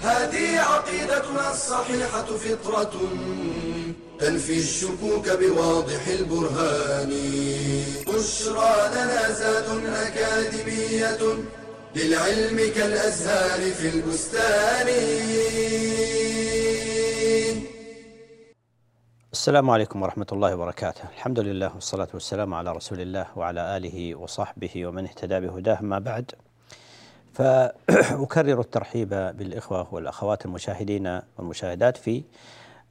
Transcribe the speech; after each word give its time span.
هذه 0.00 0.60
عقيدتنا 0.60 1.50
الصحيحة 1.50 2.24
فطرة 2.24 2.94
تنفي 4.18 4.58
الشكوك 4.58 5.28
بواضح 5.28 6.06
البرهان. 6.06 7.12
بشرى 8.06 8.74
لنا 8.94 9.32
زاد 9.32 9.68
أكاديمية 9.86 11.18
للعلم 11.96 12.72
كالأزهار 12.74 13.60
في 13.72 13.88
البستان. 13.88 14.88
السلام 19.32 19.70
عليكم 19.70 20.02
ورحمة 20.02 20.26
الله 20.32 20.54
وبركاته. 20.54 21.02
الحمد 21.14 21.40
لله 21.40 21.74
والصلاة 21.74 22.08
والسلام 22.14 22.54
على 22.54 22.72
رسول 22.72 23.00
الله 23.00 23.26
وعلى 23.36 23.76
آله 23.76 24.14
وصحبه 24.14 24.86
ومن 24.86 25.04
اهتدى 25.04 25.40
بهداه. 25.40 25.82
ما 25.82 25.98
بعد 25.98 26.32
فأكرر 27.36 28.60
الترحيب 28.60 29.08
بالإخوة 29.08 29.94
والأخوات 29.94 30.46
المشاهدين 30.46 31.20
والمشاهدات 31.38 31.96
في 31.96 32.22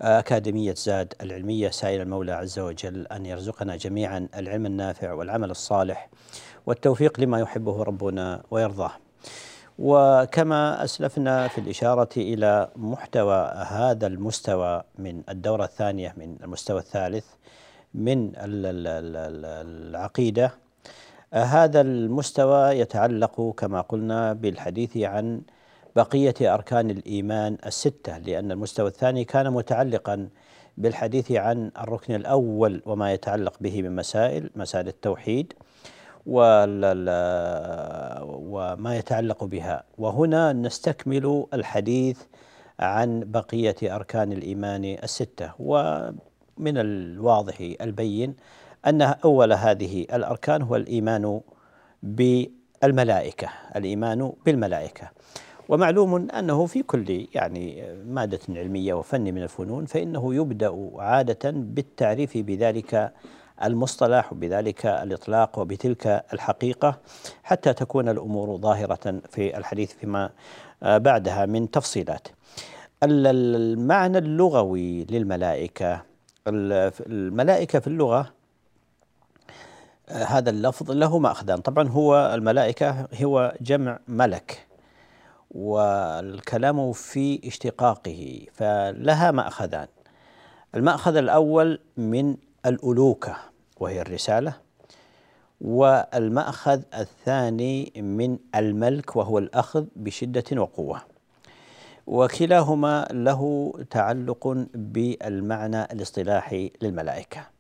أكاديمية 0.01 0.73
زاد 0.73 1.13
العلمية. 1.21 1.69
سائل 1.69 2.01
المولى 2.01 2.31
عز 2.31 2.59
وجل 2.59 3.07
أن 3.07 3.25
يرزقنا 3.25 3.75
جميعا 3.75 4.27
العلم 4.35 4.65
النافع 4.65 5.13
والعمل 5.13 5.51
الصالح 5.51 6.09
والتوفيق 6.65 7.19
لما 7.19 7.39
يحبه 7.39 7.83
ربنا 7.83 8.43
ويرضاه. 8.51 8.91
وكما 9.79 10.83
أسلفنا 10.83 11.47
في 11.47 11.57
الإشارة 11.57 12.09
إلى 12.17 12.69
محتوى 12.75 13.51
هذا 13.55 14.07
المستوى 14.07 14.83
من 14.97 15.21
الدورة 15.29 15.63
الثانية 15.63 16.13
من 16.17 16.37
المستوى 16.43 16.79
الثالث 16.79 17.25
من 17.93 18.31
العقيدة 19.95 20.64
هذا 21.35 21.81
المستوى 21.81 22.69
يتعلق 22.79 23.53
كما 23.57 23.81
قلنا 23.81 24.33
بالحديث 24.33 24.97
عن 24.97 25.41
بقية 25.95 26.53
أركان 26.53 26.89
الإيمان 26.89 27.57
الستة 27.65 28.17
لأن 28.17 28.51
المستوى 28.51 28.87
الثاني 28.87 29.23
كان 29.23 29.53
متعلقا 29.53 30.29
بالحديث 30.77 31.31
عن 31.31 31.71
الركن 31.79 32.15
الأول 32.15 32.81
وما 32.85 33.13
يتعلق 33.13 33.53
به 33.61 33.81
من 33.81 33.95
مسائل 33.95 34.49
مسائل 34.55 34.87
التوحيد 34.87 35.53
وما 38.35 38.97
يتعلق 38.97 39.43
بها. 39.43 39.83
وهنا 39.97 40.53
نستكمل 40.53 41.45
الحديث 41.53 42.19
عن 42.79 43.19
بقية 43.31 43.95
أركان 43.95 44.31
الإيمان 44.31 44.85
الستة 44.85 45.51
ومن 45.59 46.77
الواضح 46.77 47.73
البين 47.81 48.35
أن 48.87 49.01
أول 49.01 49.53
هذه 49.53 50.01
الأركان 50.01 50.61
هو 50.61 50.75
الإيمان 50.75 51.41
بالملائكة 52.03 53.49
الإيمان 53.75 54.31
بالملائكة. 54.45 55.11
ومعلوم 55.69 56.31
أنه 56.31 56.65
في 56.65 56.83
كل 56.83 57.27
يعني 57.33 57.83
مادة 58.05 58.39
علمية 58.49 58.93
وفن 58.93 59.21
من 59.21 59.43
الفنون 59.43 59.85
فإنه 59.85 60.35
يبدأ 60.35 60.91
عادة 60.97 61.51
بالتعريف 61.51 62.37
بذلك 62.37 63.13
المصطلح 63.63 64.33
وبذلك 64.33 64.85
الإطلاق 64.85 65.59
وبتلك 65.59 66.25
الحقيقة 66.33 66.99
حتى 67.43 67.73
تكون 67.73 68.09
الأمور 68.09 68.57
ظاهرة 68.57 69.21
في 69.29 69.57
الحديث 69.57 69.93
فيما 69.93 70.29
بعدها 70.81 71.45
من 71.45 71.71
تفصيلات. 71.71 72.27
المعنى 73.03 74.17
اللغوي 74.17 75.03
للملائكة 75.03 76.01
الملائكة 76.47 77.79
في 77.79 77.87
اللغة 77.87 78.34
هذا 80.09 80.49
اللفظ 80.49 80.91
له 80.91 81.19
مأخذان. 81.19 81.61
طبعا 81.61 81.89
هو 81.89 82.31
الملائكة 82.33 83.07
هو 83.23 83.53
جمع 83.61 83.99
ملك 84.07 84.67
والكلام 85.51 86.91
في 86.91 87.47
اشتقاقه 87.47 88.45
فلها 88.53 89.31
مأخذان. 89.31 89.87
المأخذ 90.75 91.15
الأول 91.15 91.79
من 91.97 92.37
الألوكة 92.65 93.35
وهي 93.79 94.01
الرسالة 94.01 94.53
والمأخذ 95.61 96.81
الثاني 96.99 97.93
من 97.95 98.37
الملك 98.55 99.15
وهو 99.15 99.37
الأخذ 99.37 99.85
بشدة 99.95 100.61
وقوة. 100.61 101.01
وكلاهما 102.07 103.07
له 103.11 103.73
تعلق 103.89 104.67
بالمعنى 104.73 105.83
الاصطلاحي 105.83 106.71
للملائكة. 106.81 107.54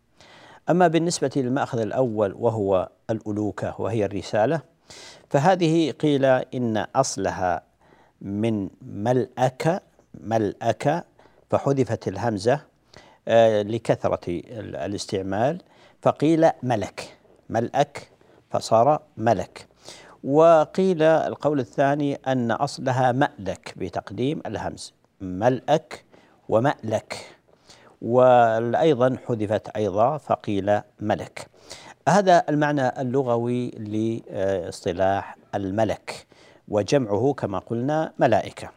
أما 0.69 0.87
بالنسبة 0.87 1.31
للمأخذ 1.35 1.79
الأول 1.79 2.35
وهو 2.39 2.89
الألوكة 3.09 3.75
وهي 3.81 4.05
الرسالة 4.05 4.61
فهذه 5.29 5.91
قيل 5.91 6.25
إن 6.25 6.77
أصلها 6.77 7.63
من 8.21 8.69
ملأك 8.81 9.83
ملأك 10.13 11.05
فحذفت 11.49 12.07
الهمزة 12.07 12.61
آه، 13.27 13.61
لكثرة 13.61 14.41
الاستعمال 14.85 15.61
فقيل 16.01 16.49
ملك 16.63 17.17
ملأك 17.49 18.09
فصار 18.49 19.01
ملك. 19.17 19.67
وقيل 20.23 21.03
القول 21.03 21.59
الثاني 21.59 22.15
أن 22.15 22.51
أصلها 22.51 23.11
مألك 23.11 23.73
بتقديم 23.77 24.41
الهمز 24.45 24.93
ملأك 25.21 26.03
ومألك. 26.49 27.34
وأيضا 28.05 29.17
حذفت 29.27 29.69
أيضا 29.69 30.17
فقيل 30.17 30.81
ملك. 30.99 31.47
هذا 32.09 32.43
المعنى 32.49 33.01
اللغوي 33.01 33.69
لاصطلاح 33.69 35.37
الملك 35.55 36.27
وجمعه 36.67 37.33
كما 37.37 37.59
قلنا 37.59 38.13
ملائكة. 38.19 38.69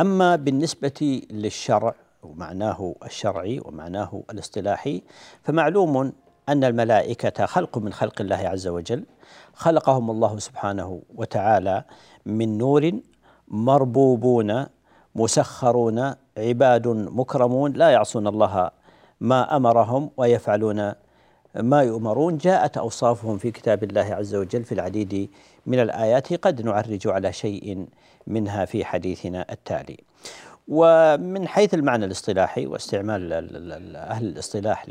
أما 0.00 0.36
بالنسبة 0.36 1.22
للشرع 1.30 1.94
ومعناه 2.22 2.94
الشرعي 3.04 3.60
ومعناه 3.64 4.22
الاصطلاحي 4.30 5.02
فمعلوم 5.42 6.12
أن 6.48 6.64
الملائكة 6.64 7.46
خلق 7.46 7.78
من 7.78 7.92
خلق 7.92 8.20
الله 8.20 8.36
عز 8.36 8.66
وجل. 8.66 9.04
خلقهم 9.54 10.10
الله 10.10 10.38
سبحانه 10.38 11.02
وتعالى 11.14 11.84
من 12.26 12.58
نور 12.58 12.92
مربوبون 13.48 14.66
مسخرون 15.14 16.14
عباد 16.38 16.88
مكرمون 16.88 17.72
لا 17.72 17.90
يعصون 17.90 18.26
الله 18.26 18.70
ما 19.20 19.56
أمرهم 19.56 20.10
ويفعلون 20.16 20.92
ما 21.54 21.82
يؤمرون 21.82 22.36
جاءت 22.36 22.76
أوصافهم 22.76 23.38
في 23.38 23.50
كتاب 23.50 23.84
الله 23.84 24.14
عز 24.14 24.34
وجل 24.34 24.64
في 24.64 24.72
العديد 24.72 25.30
من 25.66 25.80
الآيات 25.80 26.32
قد 26.32 26.62
نعرج 26.62 27.08
على 27.08 27.32
شيء 27.32 27.86
منها 28.26 28.64
في 28.64 28.84
حديثنا 28.84 29.46
التالي. 29.52 29.96
ومن 30.68 31.48
حيث 31.48 31.74
المعنى 31.74 32.04
الاصطلاحي 32.04 32.66
واستعمال 32.66 33.32
أهل 33.96 34.26
الاصطلاح 34.26 34.86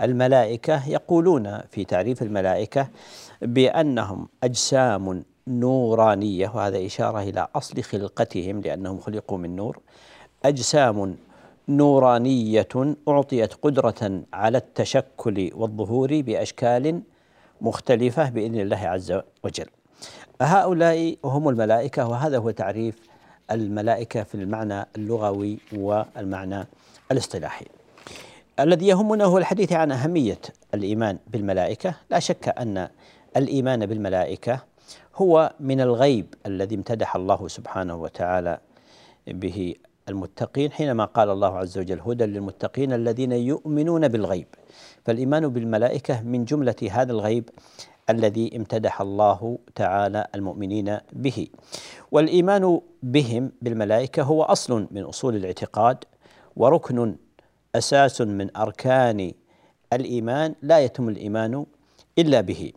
للملائكة 0.00 0.88
يقولون 0.88 1.60
في 1.70 1.84
تعريف 1.84 2.22
الملائكة 2.22 2.88
بأنهم 3.42 4.28
أجسام 4.44 5.24
نورانية 5.50 6.52
وهذا 6.54 6.86
إشارة 6.86 7.22
إلى 7.22 7.48
أصل 7.54 7.82
خلقتهم 7.82 8.60
لأنهم 8.60 9.00
خلقوا 9.00 9.38
من 9.38 9.56
نور. 9.56 9.78
أجسام 10.44 11.16
نورانية 11.68 12.68
أعطيت 13.08 13.54
قدرة 13.54 14.22
على 14.32 14.58
التشكل 14.58 15.50
والظهور 15.54 16.20
بأشكال 16.20 17.02
مختلفة 17.60 18.30
بإذن 18.30 18.60
الله 18.60 18.76
عز 18.76 19.20
وجل. 19.44 19.66
هؤلاء 20.42 21.16
هم 21.24 21.48
الملائكة 21.48 22.08
وهذا 22.08 22.38
هو 22.38 22.50
تعريف 22.50 22.94
الملائكة 23.50 24.22
في 24.22 24.34
المعنى 24.34 24.86
اللغوي 24.96 25.58
والمعنى 25.72 26.66
الاصطلاحي. 27.12 27.66
الذي 28.60 28.86
يهمنا 28.86 29.24
هو 29.24 29.38
الحديث 29.38 29.72
عن 29.72 29.92
أهمية 29.92 30.38
الإيمان 30.74 31.18
بالملائكة. 31.26 31.94
لا 32.10 32.18
شك 32.18 32.48
أن 32.48 32.88
الإيمان 33.36 33.86
بالملائكة 33.86 34.69
هو 35.16 35.54
من 35.60 35.80
الغيب 35.80 36.34
الذي 36.46 36.74
امتدح 36.74 37.16
الله 37.16 37.48
سبحانه 37.48 37.94
وتعالى 37.96 38.58
به 39.26 39.74
المتقين 40.08 40.72
حينما 40.72 41.04
قال 41.04 41.30
الله 41.30 41.58
عز 41.58 41.78
وجل 41.78 42.00
هدى 42.00 42.24
للمتقين 42.24 42.92
الذين 42.92 43.32
يؤمنون 43.32 44.08
بالغيب. 44.08 44.46
فالإيمان 45.04 45.48
بالملائكة 45.48 46.22
من 46.22 46.44
جملة 46.44 46.76
هذا 46.90 47.12
الغيب 47.12 47.50
الذي 48.10 48.56
امتدح 48.56 49.00
الله 49.00 49.58
تعالى 49.74 50.26
المؤمنين 50.34 50.98
به. 51.12 51.48
والإيمان 52.12 52.80
بهم 53.02 53.52
بالملائكة 53.62 54.22
هو 54.22 54.42
أصل 54.42 54.86
من 54.90 55.02
أصول 55.02 55.36
الاعتقاد 55.36 56.04
وركن 56.56 57.16
أساس 57.74 58.20
من 58.20 58.56
أركان 58.56 59.32
الإيمان 59.92 60.54
لا 60.62 60.80
يتم 60.80 61.08
الإيمان 61.08 61.66
إلا 62.18 62.40
به. 62.40 62.72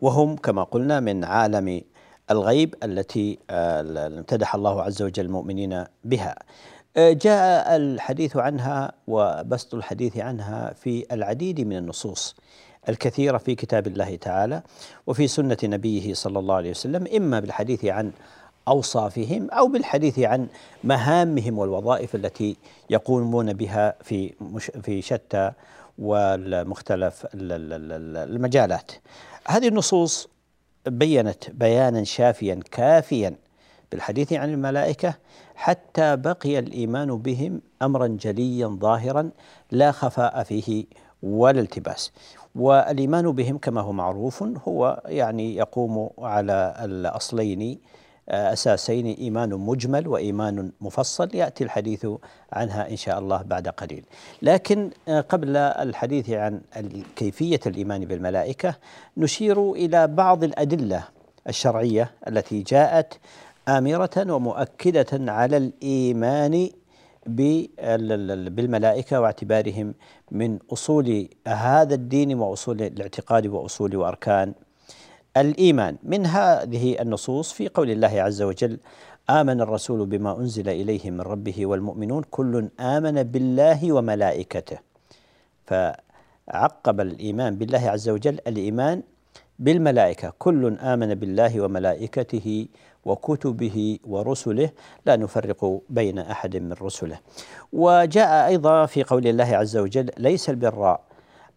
وهم 0.00 0.36
كما 0.36 0.64
قلنا 0.64 1.00
من 1.00 1.24
عالم 1.24 1.82
الغيب 2.30 2.74
التي 2.82 3.38
آه، 3.50 4.06
امتدح 4.06 4.54
الله 4.54 4.82
عز 4.82 5.02
وجل 5.02 5.24
المؤمنين 5.24 5.84
بها 6.04 6.34
آه، 6.96 7.12
جاء 7.12 7.76
الحديث 7.76 8.36
عنها 8.36 8.92
وبسط 9.06 9.74
الحديث 9.74 10.18
عنها 10.18 10.72
في 10.72 11.06
العديد 11.12 11.60
من 11.60 11.76
النصوص 11.76 12.36
الكثيرة 12.88 13.38
في 13.38 13.54
كتاب 13.54 13.86
الله 13.86 14.16
تعالى 14.16 14.62
وفي 15.06 15.28
سنة 15.28 15.56
نبيه 15.64 16.14
صلى 16.14 16.38
الله 16.38 16.54
عليه 16.54 16.70
وسلم 16.70 17.06
إما 17.16 17.40
بالحديث 17.40 17.84
عن 17.84 18.12
أوصافهم 18.68 19.50
أو 19.50 19.68
بالحديث 19.68 20.18
عن 20.18 20.46
مهامهم 20.84 21.58
والوظائف 21.58 22.14
التي 22.14 22.56
يقومون 22.90 23.52
بها 23.52 23.94
في 24.02 24.34
في 24.82 25.02
شتى 25.02 25.52
والمختلف 25.98 27.26
المجالات. 27.34 28.92
هذه 29.48 29.68
النصوص 29.68 30.28
بينت 30.86 31.50
بيانا 31.50 32.04
شافيا 32.04 32.60
كافيا 32.70 33.36
بالحديث 33.90 34.32
عن 34.32 34.50
الملائكة 34.50 35.14
حتى 35.54 36.16
بقي 36.16 36.58
الإيمان 36.58 37.18
بهم 37.18 37.60
امرا 37.82 38.06
جليا 38.06 38.66
ظاهرا 38.66 39.30
لا 39.70 39.92
خفاء 39.92 40.42
فيه 40.42 40.84
ولا 41.22 41.60
التباس. 41.60 42.12
والإيمان 42.54 43.32
بهم 43.32 43.58
كما 43.58 43.80
هو 43.80 43.92
معروف 43.92 44.42
هو 44.68 45.02
يعني 45.06 45.56
يقوم 45.56 46.10
على 46.18 46.74
الأصلين 46.84 47.78
أساسين 48.32 49.06
إيمان 49.06 49.50
مجمل 49.50 50.08
وإيمان 50.08 50.72
مفصل 50.80 51.28
يأتي 51.34 51.64
الحديث 51.64 52.06
عنها 52.52 52.90
إن 52.90 52.96
شاء 52.96 53.18
الله 53.18 53.42
بعد 53.42 53.68
قليل. 53.68 54.04
لكن 54.42 54.90
قبل 55.28 55.56
الحديث 55.56 56.30
عن 56.30 56.60
كيفية 57.16 57.60
الإيمان 57.66 58.04
بالملائكة 58.04 58.74
نشير 59.16 59.72
إلى 59.72 60.06
بعض 60.06 60.44
الأدلة 60.44 61.04
الشرعية 61.48 62.10
التي 62.28 62.62
جاءت 62.62 63.18
آمرة 63.68 64.10
ومؤكدة 64.34 65.32
على 65.32 65.56
الإيمان 65.56 66.70
بالملائكة 68.46 69.20
واعتبارهم 69.20 69.94
من 70.30 70.58
أصول 70.72 71.28
هذا 71.48 71.94
الدين 71.94 72.38
وأصول 72.38 72.82
الاعتقاد 72.82 73.46
وأصول 73.46 73.96
وأركان 73.96 74.52
الإيمان. 75.36 75.96
من 76.02 76.26
هذه 76.26 77.02
النصوص 77.02 77.52
في 77.52 77.68
قول 77.68 77.90
الله 77.90 78.22
عز 78.22 78.42
وجل 78.42 78.78
آمن 79.30 79.60
الرسول 79.60 80.06
بما 80.06 80.38
أنزل 80.38 80.68
إليه 80.68 81.10
من 81.10 81.20
ربه 81.20 81.66
والمؤمنون 81.66 82.22
كل 82.30 82.68
آمن 82.80 83.22
بالله 83.22 83.92
وملائكته. 83.92 84.78
فعقب 85.66 87.00
الإيمان 87.00 87.56
بالله 87.56 87.90
عز 87.90 88.08
وجل 88.08 88.38
الإيمان 88.46 89.02
بالملائكة. 89.58 90.32
كل 90.38 90.78
آمن 90.78 91.14
بالله 91.14 91.60
وملائكته 91.60 92.66
وكتبه 93.04 93.98
ورسله 94.04 94.70
لا 95.06 95.16
نفرق 95.16 95.80
بين 95.90 96.18
أحد 96.18 96.56
من 96.56 96.72
رسله. 96.72 97.18
وجاء 97.72 98.46
أيضا 98.46 98.86
في 98.86 99.02
قول 99.02 99.26
الله 99.26 99.56
عز 99.56 99.76
وجل 99.76 100.10
ليس 100.18 100.50
البر 100.50 100.98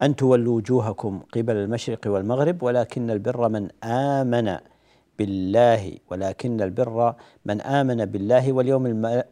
أن 0.04 0.16
تولوا 0.16 0.56
وجوهكم 0.56 1.20
قبل 1.34 1.56
المشرق 1.56 2.00
والمغرب 2.06 2.64
ولكن 2.64 3.10
البر 3.12 3.50
من 3.50 3.70
آمن 3.84 4.58
بالله 5.20 5.98
ولكن 6.10 6.62
البر 6.62 7.16
من 7.46 7.62
آمن 7.62 8.06
بالله 8.06 8.54
واليوم 8.54 8.84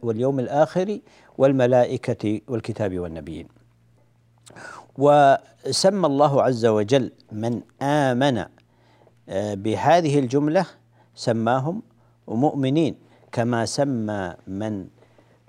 واليوم 0.02 0.40
الآخر 0.40 0.98
والملائكة 1.38 2.40
والكتاب 2.48 2.98
والنبيين. 2.98 3.48
وسمى 4.98 6.06
الله 6.06 6.42
عز 6.42 6.66
وجل 6.66 7.12
من 7.32 7.60
آمن 7.82 8.44
آه، 9.28 9.54
بهذه 9.54 10.18
الجملة 10.18 10.66
سماهم 11.14 11.82
مؤمنين 12.28 12.94
كما 13.32 13.64
سمى 13.66 14.34
من 14.46 14.86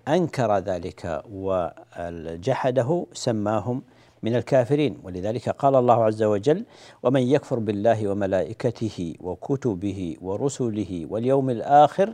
أنكر 0.07 0.57
ذلك 0.57 1.23
وجحده 1.31 3.05
سماهم 3.13 3.81
من 4.25 4.35
الكافرين. 4.35 4.93
ولذلك 5.03 5.49
قال 5.49 5.75
الله 5.75 6.03
عز 6.03 6.23
وجل 6.23 6.65
ومن 7.03 7.21
يكفر 7.21 7.59
بالله 7.59 8.07
وملائكته 8.07 9.13
وكتبه 9.19 9.99
ورسله 10.21 10.91
واليوم 11.09 11.49
الآخر 11.49 12.07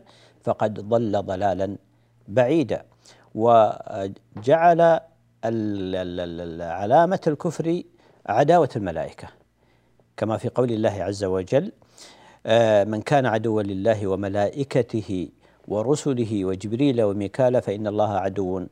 فقد 0.43 0.73
ضل 0.91 1.13
ضلالا 1.31 1.67
بعيدا. 2.27 2.79
وجعل 3.35 4.81
علامة 6.81 7.23
الكفر 7.27 7.67
عداوة 8.25 8.69
الملائكة. 8.75 9.27
كما 10.17 10.37
في 10.37 10.49
قول 10.49 10.71
الله 10.71 10.95
عز 11.07 11.23
وجل 11.23 11.71
آه، 12.45 12.83
من 12.83 13.01
كان 13.01 13.25
عدوا 13.25 13.63
لله 13.63 14.07
وملائكته 14.07 15.29
ورسله 15.67 16.45
وجبريل 16.45 17.01
وميكال 17.01 17.61
فإن 17.61 17.87
الله 17.87 18.11
عدو 18.25 18.65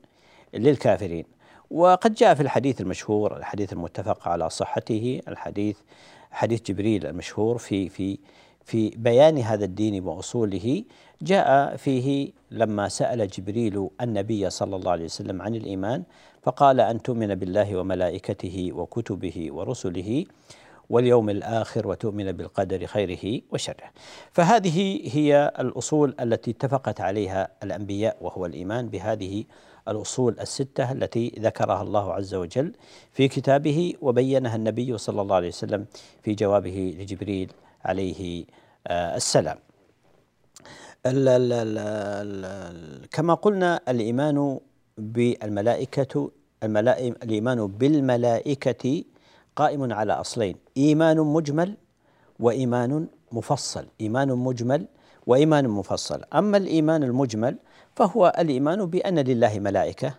للكافرين. 0.53 1.38
وقد 1.71 2.13
جاء 2.13 2.33
في 2.33 2.41
الحديث 2.41 2.81
المشهور 2.81 3.37
الحديث 3.37 3.73
المتفق 3.73 4.27
على 4.27 4.49
صحته 4.49 5.21
الحديث 5.27 5.77
حديث 6.31 6.61
جبريل 6.61 7.05
المشهور 7.05 7.57
في 7.57 7.89
في 7.89 8.19
في 8.63 8.89
بيان 8.89 9.37
هذا 9.37 9.65
الدين 9.65 10.07
وأصوله 10.07 10.83
جاء 11.21 11.75
فيه 11.75 12.31
لما 12.51 12.89
سأل 12.89 13.27
جبريل 13.27 13.89
النبي 14.01 14.49
صلى 14.49 14.75
الله 14.75 14.91
عليه 14.91 15.05
وسلم 15.05 15.41
عن 15.41 15.55
الإيمان 15.55 16.03
فقال 16.41 16.79
أن 16.79 17.01
تؤمن 17.01 17.35
بالله 17.35 17.77
وملائكته 17.77 18.69
وكتبه 18.73 19.47
ورسله 19.51 20.25
واليوم 20.89 21.29
الآخر 21.29 21.87
وتؤمن 21.87 22.31
بالقدر 22.31 22.85
خيره 22.85 23.41
وشره. 23.51 23.91
فهذه 24.31 25.01
هي 25.17 25.51
الأصول 25.59 26.15
التي 26.19 26.51
اتفقت 26.51 27.01
عليها 27.01 27.47
الأنبياء 27.63 28.17
وهو 28.21 28.45
الإيمان 28.45 28.89
بهذه 28.89 29.43
الأصول 29.91 30.39
الستة 30.39 30.91
التي 30.91 31.33
ذكرها 31.39 31.81
الله 31.81 32.13
عز 32.13 32.35
وجل 32.35 32.73
في 33.13 33.27
كتابه 33.27 33.93
وبينها 34.01 34.55
النبي 34.55 34.97
صلى 34.97 35.21
الله 35.21 35.35
عليه 35.35 35.47
وسلم 35.47 35.85
في 36.23 36.33
جوابه 36.33 36.95
لجبريل 36.99 37.51
عليه 37.85 38.45
آه، 38.87 39.15
السلام. 39.15 39.57
كما 43.11 43.33
قلنا 43.33 43.81
الإيمان 43.89 44.59
بالملائكة 44.97 46.31
الإيمان 46.63 47.67
بالملائكة 47.67 49.03
قائم 49.55 49.93
على 49.93 50.13
أصلين 50.13 50.55
إيمان 50.77 51.17
مجمل 51.17 51.77
وإيمان 52.39 53.07
مفصل 53.31 53.85
إيمان 54.01 54.27
مجمل 54.27 54.87
وإيمان 55.27 55.67
مفصل. 55.67 56.21
أما 56.33 56.57
الإيمان 56.57 57.03
المجمل 57.03 57.57
فهو 57.99 58.33
الإيمان 58.39 58.85
بأن 58.85 59.19
لله 59.19 59.59
ملائكة. 59.59 60.13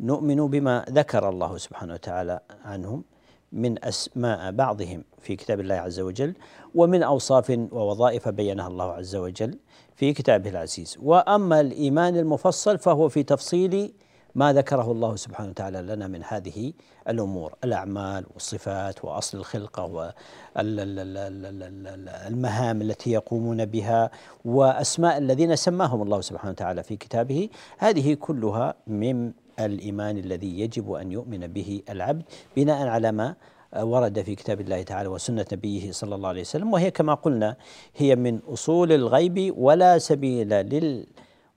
نؤمن 0.00 0.46
بما 0.46 0.84
ذكر 0.90 1.28
الله 1.28 1.56
سبحانه 1.56 1.94
وتعالى 1.94 2.40
عنهم 2.64 3.04
من 3.52 3.84
أسماء 3.84 4.50
بعضهم 4.50 5.04
في 5.20 5.36
كتاب 5.36 5.60
الله 5.60 5.74
عز 5.74 6.00
وجل 6.00 6.34
ومن 6.74 7.02
أوصاف 7.02 7.50
ووظائف 7.72 8.28
بينها 8.28 8.68
الله 8.68 8.92
عز 8.92 9.16
وجل 9.16 9.58
في 9.94 10.12
كتابه 10.12 10.50
العزيز. 10.50 10.98
وأما 11.02 11.60
الإيمان 11.60 12.16
المفصل 12.16 12.78
فهو 12.78 13.08
في 13.08 13.22
تفصيل 13.22 13.92
ما 14.34 14.52
ذكره 14.52 14.92
الله 14.92 15.16
سبحانه 15.16 15.50
وتعالى 15.50 15.82
لنا 15.82 16.08
من 16.08 16.22
هذه 16.24 16.72
الأمور 17.08 17.54
الأعمال 17.64 18.24
والصفات 18.34 19.04
وأصل 19.04 19.38
الخلقة 19.38 20.12
والمهام 20.56 22.82
التي 22.82 23.10
يقومون 23.10 23.64
بها 23.64 24.10
وأسماء 24.44 25.18
الذين 25.18 25.56
سماهم 25.56 26.02
الله 26.02 26.20
سبحانه 26.20 26.50
وتعالى 26.50 26.82
في 26.82 26.96
كتابه. 26.96 27.48
هذه 27.78 28.14
كلها 28.14 28.74
من 28.86 29.32
الإيمان 29.60 30.18
الذي 30.18 30.60
يجب 30.60 30.92
أن 30.92 31.12
يؤمن 31.12 31.46
به 31.46 31.82
العبد 31.90 32.22
بناء 32.56 32.88
على 32.88 33.12
ما 33.12 33.34
ورد 33.76 34.22
في 34.22 34.34
كتاب 34.34 34.60
الله 34.60 34.82
تعالى 34.82 35.08
وسنة 35.08 35.46
نبيه 35.52 35.92
صلى 35.92 36.14
الله 36.14 36.28
عليه 36.28 36.40
وسلم 36.40 36.72
وهي 36.72 36.90
كما 36.90 37.14
قلنا 37.14 37.56
هي 37.96 38.16
من 38.16 38.40
أصول 38.48 38.92
الغيب 38.92 39.54
ولا 39.56 39.98
سبيل 39.98 40.48
لل 40.48 41.06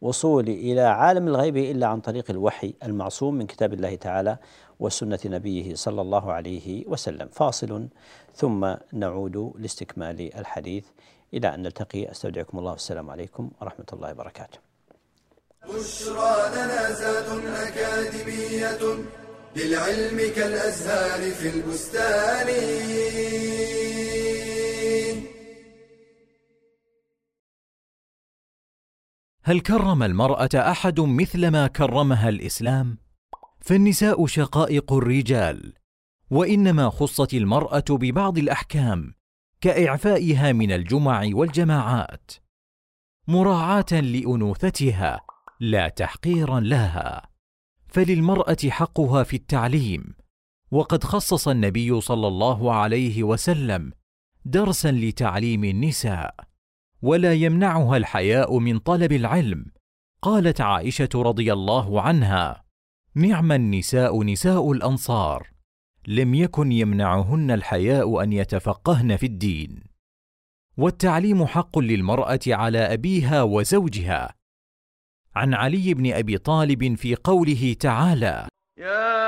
وصول 0.06 0.48
إلى 0.50 0.82
عالم 0.82 1.28
الغيب 1.28 1.58
إلا 1.58 1.88
عن 1.88 2.00
طريق 2.00 2.26
الوحي 2.30 2.74
المعصوم 2.84 3.36
من 3.36 3.48
كتاب 3.48 3.74
الله 3.74 3.96
تعالى 3.96 4.38
وسنة 4.80 5.20
نبيه 5.26 5.76
صلى 5.76 6.02
الله 6.02 6.34
عليه 6.34 6.88
وسلم. 6.88 7.28
فاصل. 7.32 7.88
ثم 8.36 8.76
نعود 8.94 9.54
لاستكمال 9.60 10.20
الحديث. 10.40 10.86
إلى 11.34 11.54
أن 11.56 11.62
نلتقي. 11.62 12.12
أستودعكم 12.12 12.60
الله. 12.60 12.72
والسلام 12.72 13.10
عليكم 13.10 13.52
ورحمة 13.62 13.86
الله 13.94 14.12
وبركاته. 14.12 14.60
بشرى 15.70 16.36
لنا 16.56 16.92
زاد 16.92 17.30
أكاديمية 17.68 18.84
للعلم 19.56 20.20
كالأزهار 20.36 21.22
في 21.32 21.48
البستان. 21.50 22.50
هل 29.48 29.60
كرم 29.60 30.04
المرأة 30.04 30.50
أحد 30.56 31.00
مثل 31.00 31.48
ما 31.48 31.68
كرمها 31.68 32.30
الإسلام؟ 32.30 32.98
فالنساء 33.60 34.26
شقائق 34.26 34.94
الرجال 34.94 35.74
وإنما 36.30 36.90
خصت 36.90 37.34
المرأة 37.34 37.84
ببعض 37.90 38.38
الأحكام 38.38 39.14
كإعفائها 39.62 40.52
من 40.52 40.72
الجمع 40.72 41.30
والجماعات 41.34 42.32
مراعاة 43.28 43.92
لأنوثتها 43.92 45.22
لا 45.60 45.90
تحقيرا 45.90 46.60
لها. 46.60 47.30
فللمرأة 47.88 48.58
حقها 48.70 49.24
في 49.24 49.36
التعليم 49.36 50.16
وقد 50.72 51.04
خصص 51.04 51.48
النبي 51.48 52.02
صلى 52.02 52.28
الله 52.28 52.74
عليه 52.74 53.24
وسلم 53.24 53.92
درسا 54.46 54.92
لتعليم 54.92 55.64
النساء. 55.64 56.55
ولا 57.06 57.34
يمنعها 57.34 57.98
الحياء 57.98 58.60
من 58.60 58.80
طلب 58.80 59.12
العلم. 59.12 59.66
قالت 60.22 60.62
عائشة 60.62 61.10
رضي 61.16 61.54
الله 61.54 62.02
عنها 62.02 62.64
نعم 63.16 63.52
النساء 63.52 64.24
نساء 64.24 64.72
الأنصار. 64.72 65.50
لم 66.08 66.36
يكن 66.36 66.72
يمنعهن 66.72 67.52
الحياء 67.52 68.24
أن 68.24 68.34
يتفقهن 68.34 69.18
في 69.18 69.26
الدين. 69.26 69.84
والتعليم 70.78 71.46
حق 71.46 71.80
للمرأة 71.80 72.40
على 72.48 72.80
أبيها 72.94 73.44
وزوجها. 73.44 74.34
عن 75.36 75.54
علي 75.54 75.94
بن 75.94 76.14
أبي 76.14 76.38
طالب 76.38 76.96
في 76.96 77.16
قوله 77.16 77.76
تعالى 77.80 78.48
يا 78.78 79.28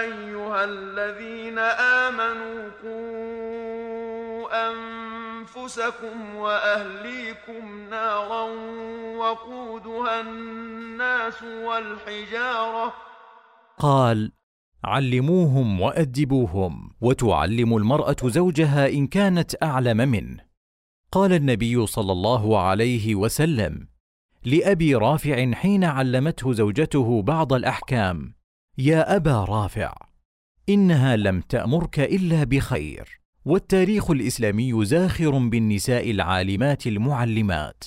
أيها 0.00 0.64
أنفسكم 5.68 6.34
وأهليكم 6.34 7.88
نارا 7.90 8.42
وقودها 9.16 10.20
الناس 10.20 11.42
والحجارة. 11.42 12.94
قال 13.78 14.32
علموهم 14.84 15.80
وأدبوهم 15.80 16.90
وتعلم 17.00 17.76
المرأة 17.76 18.16
زوجها 18.24 18.88
إن 18.88 19.06
كانت 19.06 19.62
أعلم 19.62 19.96
منه. 19.96 20.40
قال 21.12 21.32
النبي 21.32 21.86
صلى 21.86 22.12
الله 22.12 22.60
عليه 22.60 23.14
وسلم 23.14 23.88
لأبي 24.44 24.94
رافع 24.94 25.52
حين 25.52 25.84
علمته 25.84 26.52
زوجته 26.52 27.22
بعض 27.22 27.52
الأحكام 27.52 28.34
يا 28.78 29.16
أبا 29.16 29.44
رافع 29.44 29.94
إنها 30.68 31.16
لم 31.16 31.40
تأمرك 31.40 32.00
إلا 32.00 32.44
بخير. 32.44 33.17
والتاريخ 33.48 34.10
الإسلامي 34.10 34.84
زاخر 34.84 35.38
بالنساء 35.38 36.10
العالمات 36.10 36.86
المعلمات. 36.86 37.84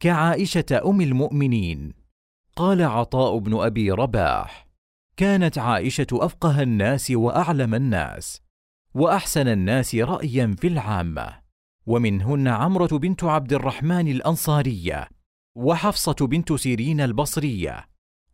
كعائشة 0.00 0.64
أم 0.86 1.00
المؤمنين. 1.00 1.92
قال 2.56 2.82
عطاء 2.82 3.38
بن 3.38 3.54
أبي 3.54 3.90
رباح 3.90 4.68
كانت 5.16 5.58
عائشة 5.58 6.06
أفقه 6.12 6.62
الناس 6.62 7.10
وأعلم 7.10 7.74
الناس 7.74 8.42
وأحسن 8.94 9.48
الناس 9.48 9.94
رايا 9.94 10.56
في 10.58 10.66
العامة. 10.66 11.40
ومنهن 11.86 12.48
عمرة 12.48 12.98
بنت 12.98 13.24
عبد 13.24 13.52
الرحمن 13.52 14.08
الأنصارية 14.08 15.08
وحفصة 15.56 16.26
بنت 16.26 16.52
سيرين 16.52 17.00
البصرية 17.00 17.86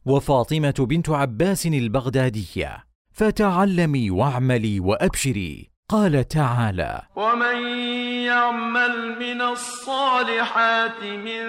وفاطمة 0.05 0.75
بنت 0.79 1.11
عباس 1.11 1.67
البغدادية. 1.67 2.85
فتعلمي 3.13 4.11
واعملي 4.11 4.81
وأبشري. 4.81 5.72
قال 5.91 6.29
تعالى 6.29 7.03
ومن 7.17 7.57
يعمل 8.27 9.19
من 9.19 9.43
الصالحات 9.43 11.03
من 11.03 11.43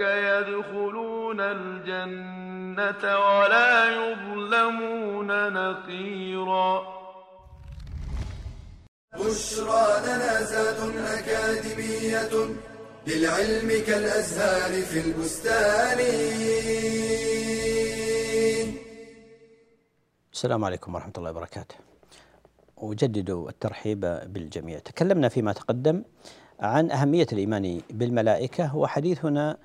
يدخلون 0.00 1.40
الجنه 1.40 3.18
ولا 3.18 3.90
يظلمون 3.90 5.52
نقيرا 5.52 6.82
بشرى 9.14 9.86
لنا 10.06 10.42
زاد 10.42 10.96
أكاديمية 10.96 12.54
للعلم 13.06 13.68
كالأزهار 13.86 14.82
في 14.82 14.98
البستان. 15.00 15.98
السلام 20.32 20.64
عليكم 20.64 20.94
ورحمة 20.94 21.12
الله 21.18 21.30
وبركاته. 21.30 21.74
أجدد 22.78 23.30
الترحيب 23.30 24.00
بالجميع. 24.26 24.78
تكلمنا 24.78 25.28
فيما 25.28 25.52
تقدم 25.52 26.02
عن 26.60 26.90
أهمية 26.90 27.26
الإيمان 27.32 27.80
بالملائكة 27.90 28.76
وحديثنا 28.76 29.56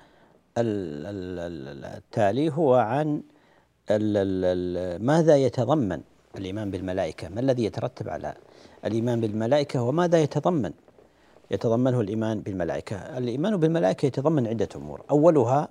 التالي 0.58 2.52
هو 2.52 2.74
عن 2.74 3.22
ماذا 5.00 5.36
يتضمن 5.36 6.00
الإيمان 6.36 6.70
بالملائكة؟ 6.70 7.28
ما 7.28 7.40
الذي 7.40 7.64
يترتب 7.64 8.08
على 8.08 8.34
الإيمان 8.84 9.20
بالملائكة 9.20 9.82
وماذا 9.82 10.22
يتضمن؟ 10.22 10.72
يتضمنه 11.50 12.00
الإيمان 12.00 12.40
بالملائكة. 12.40 12.96
الإيمان 12.96 13.56
بالملائكة 13.56 14.06
يتضمن 14.06 14.46
عدة 14.46 14.68
أمور. 14.76 15.02
أولها 15.10 15.68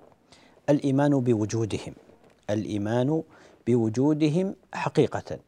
الإيمان 0.70 1.20
بوجودهم. 1.20 1.94
الإيمان 2.50 3.24
بوجودهم 3.68 4.56
حقيقة. 4.74 5.40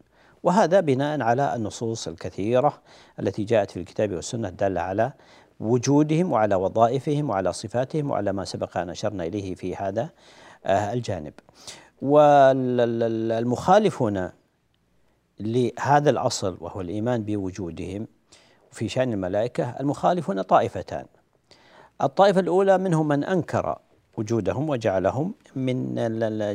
وهذا 0.43 0.79
بناء 0.79 1.21
على 1.21 1.55
النصوص 1.55 2.07
الكثيرة 2.07 2.81
التي 3.19 3.43
جاءت 3.43 3.71
في 3.71 3.79
الكتاب 3.79 4.13
والسنة 4.13 4.47
الدالة 4.47 4.81
على 4.81 5.13
وجودهم 5.59 6.31
وعلى 6.31 6.55
وظائفهم 6.55 7.29
وعلى 7.29 7.53
صفاتهم 7.53 8.11
وعلى 8.11 8.33
ما 8.33 8.45
سبق 8.45 8.77
أن 8.77 8.89
أشرنا 8.89 9.23
إليه 9.25 9.55
في 9.55 9.75
هذا 9.75 10.09
آه، 10.65 10.93
الجانب. 10.93 11.33
والمخالفون 13.21 14.29
لهذا 15.39 16.09
الأصل 16.09 16.57
وهو 16.61 16.81
الإيمان 16.81 17.23
بوجودهم 17.23 18.07
في 18.71 18.89
شأن 18.89 19.13
الملائكة 19.13 19.75
المخالفون 19.79 20.41
طائفتان. 20.41 21.05
الطائفة 22.01 22.39
الأولى 22.39 22.77
منهم 22.77 23.07
من 23.07 23.23
أنكر 23.23 23.77
وجودهم 24.17 24.69
وجعلهم 24.69 25.33
من 25.55 25.95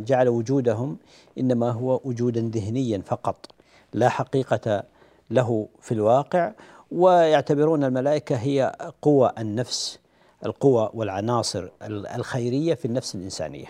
جعل 0.04 0.28
وجودهم 0.28 0.96
إنما 1.38 1.70
هو 1.70 2.00
وجودا 2.04 2.50
ذهنيا 2.54 3.02
فقط 3.06 3.46
لا 3.92 4.08
حقيقة 4.08 4.82
له 5.30 5.68
في 5.80 5.92
الواقع 5.92 6.52
ويعتبرون 6.90 7.85
الملائكة 7.85 8.37
هي 8.37 8.73
قوى 9.02 9.32
النفس 9.38 9.99
القوى 10.46 10.90
والعناصر 10.94 11.68
الخيرية 11.82 12.75
في 12.75 12.85
النفس 12.85 13.14
الإنسانية. 13.14 13.66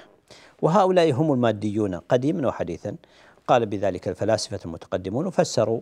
وهؤلاء 0.63 1.13
هم 1.13 1.33
الماديون 1.33 1.95
قديما 1.95 2.49
وحديثا. 2.49 2.97
قال 3.49 3.67
بذلك 3.67 4.09
الفلاسفة 4.09 4.61
المتقدمون 4.65 5.27
وفسروا 5.27 5.81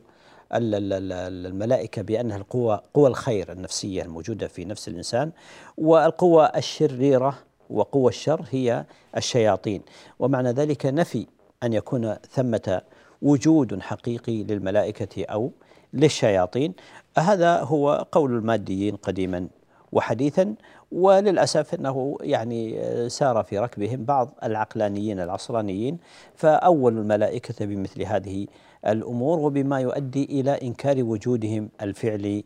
الملائكة 0.54 2.02
بأنها 2.02 2.36
القوى 2.36 2.80
قوى 2.94 3.08
الخير 3.08 3.52
النفسية 3.52 4.02
الموجودة 4.02 4.48
في 4.48 4.64
نفس 4.64 4.88
الإنسان 4.88 5.32
والقوى 5.76 6.50
الشريرة 6.56 7.38
وقوى 7.70 8.08
الشر 8.08 8.44
هي 8.50 8.84
الشياطين. 9.16 9.82
ومعنى 10.18 10.50
ذلك 10.50 10.86
نفي 10.86 11.26
أن 11.62 11.72
يكون 11.72 12.14
ثمة 12.30 12.80
وجود 13.22 13.80
حقيقي 13.80 14.44
للملائكة 14.44 15.24
أو 15.24 15.52
للشياطين. 15.92 16.74
هذا 17.18 17.60
هو 17.60 18.06
قول 18.12 18.36
الماديين 18.36 18.96
قديما 18.96 19.48
وحديثا 19.92 20.54
وللأسف 20.92 21.74
إنه 21.74 22.18
يعني 22.20 22.80
سار 23.08 23.42
في 23.42 23.58
ركبهم 23.58 24.04
بعض 24.04 24.34
العقلانيين 24.42 25.20
العصرانيين. 25.20 25.98
فاولوا 26.34 27.02
الملائكة 27.02 27.66
بمثل 27.66 28.02
هذه 28.02 28.46
الأمور 28.86 29.38
وبما 29.38 29.80
يؤدي 29.80 30.24
إلى 30.24 30.50
إنكار 30.62 31.02
وجودهم 31.02 31.68
الفعلي 31.82 32.44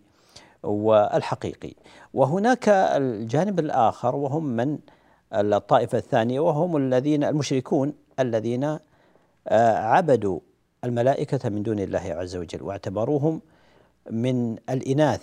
والحقيقي. 0.63 1.75
وهناك 2.15 2.69
الجانب 2.69 3.59
الآخر 3.59 4.17
وهم 4.17 4.45
من؟ 4.45 4.79
الطائفة 5.33 5.99
الثانية 5.99 6.41
وهم 6.41 6.77
الذين 6.77 7.25
المشركون 7.25 7.93
الذين 8.21 8.79
آه، 9.49 9.77
عبدوا 9.77 10.41
الملائكة 10.85 11.49
من 11.49 11.63
دون 11.63 11.79
الله 11.79 12.01
عز 12.01 12.37
وجل 12.37 12.63
واعتبروهم 12.63 13.41
من 14.11 14.57
الإناث 14.71 15.23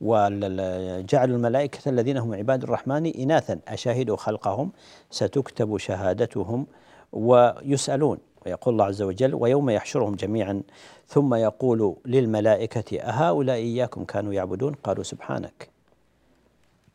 وجعلوا 0.00 1.36
الملائكة 1.36 1.88
الذين 1.88 2.16
هم 2.16 2.34
عباد 2.34 2.62
الرحمن 2.62 3.06
إناثا 3.06 3.58
أشاهدوا 3.68 4.16
خلقهم 4.16 4.72
ستكتب 5.10 5.76
شهادتهم 5.76 6.66
ويسألون. 7.12 8.18
ويقول 8.46 8.74
الله 8.74 8.84
عز 8.84 9.02
وجل 9.02 9.34
ويوم 9.34 9.70
يحشرهم 9.70 10.14
جميعا 10.14 10.62
ثم 11.06 11.34
يقول 11.34 11.96
للملائكة 12.06 12.98
أهؤلاء 13.00 13.56
إياكم 13.56 14.04
كانوا 14.04 14.32
يعبدون؟ 14.32 14.74
قالوا 14.74 15.04
سبحانك. 15.04 15.68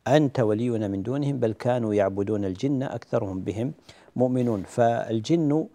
أنت 0.08 0.40
ولينا 0.40 0.88
من 0.88 1.02
دونهم 1.02 1.38
بل 1.38 1.52
كانوا 1.52 1.94
يعبدون 1.94 2.44
الجن 2.44 2.82
أكثرهم 2.82 3.40
بهم 3.40 3.72
مؤمنون. 4.16 4.62
فالجن 4.62 5.66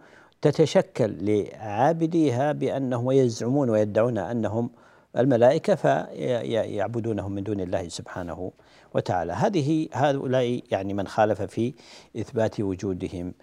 تتشكل 0.42 1.16
لعابديها 1.22 2.52
بأنهم 2.52 3.06
ويزعمون 3.06 3.70
ويدعون 3.70 4.18
أنهم 4.18 4.70
الملائكة 5.18 5.76
فيعبدونهم 5.76 7.32
من 7.32 7.44
دون 7.44 7.60
الله 7.60 7.88
سبحانه 7.88 8.52
وتعالى. 8.94 9.34
هذه 9.34 9.88
هؤلاء 9.94 10.62
يعني 10.72 10.94
من 10.94 11.08
خالف 11.08 11.42
في 11.42 11.74
إثبات 12.18 12.60
وجودهم. 12.60 13.34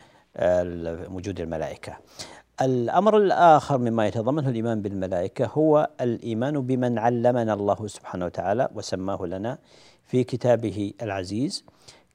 وجود 1.11 1.41
الملائكة 1.41 1.97
الأمر 2.61 3.17
الآخر 3.17 3.79
مما 3.79 4.07
يتضمنه 4.07 4.49
الإيمان 4.49 4.83
بالملائكة 4.83 5.47
هو 5.47 5.91
الإيمان 6.00 6.61
بمن 6.61 6.99
علمنا 6.99 7.55
الله 7.55 7.87
سبحانه 7.87 8.25
وتعالى 8.25 8.69
وسماه 8.75 9.26
لنا 9.26 9.59
في 10.05 10.25
كتابه 10.25 10.93
العزيز 11.03 11.64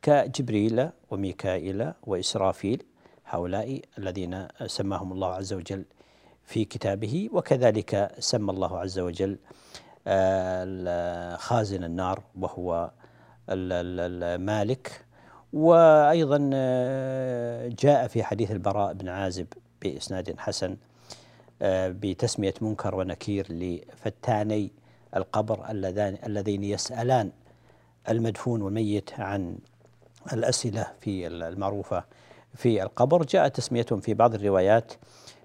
كجبريل 0.01 0.89
وميكائيل 1.11 1.93
وإسرافيل 2.03 2.83
هؤلاء 3.25 3.81
الذين 3.97 4.47
سماهم 4.65 5.11
الله 5.11 5.33
عز 5.33 5.53
وجل 5.53 5.85
في 6.43 6.65
كتابه 6.65 7.29
وكذلك 7.33 8.11
سمى 8.19 8.51
الله 8.51 8.79
عز 8.79 8.99
وجل 8.99 9.37
خازن 11.37 11.83
النار 11.83 12.23
وهو 12.39 12.91
المالك 13.49 15.05
وأيضا 15.53 16.37
جاء 17.79 18.07
في 18.07 18.23
حديث 18.23 18.51
البراء 18.51 18.93
بن 18.93 19.09
عازب 19.09 19.47
بإسناد 19.81 20.35
حسن 20.37 20.77
بتسمية 21.61 22.53
منكر 22.61 22.95
ونكير 22.95 23.47
لفتاني 23.49 24.71
القبر 25.15 25.69
اللذان 25.69 26.17
اللذين 26.25 26.63
يسألان 26.63 27.31
المدفون 28.09 28.61
والميت 28.61 29.19
عن 29.19 29.57
الأسئلة 30.33 30.87
في 30.99 31.27
المعروفة 31.27 32.03
في 32.55 32.83
القبر. 32.83 33.23
جاء 33.23 33.47
تسميتهم 33.47 33.99
في 33.99 34.13
بعض 34.13 34.33
الروايات 34.33 34.93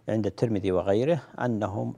عند 0.08 0.26
الترمذي 0.26 0.73
وغيره 0.73 1.23
أنهم 1.40 1.94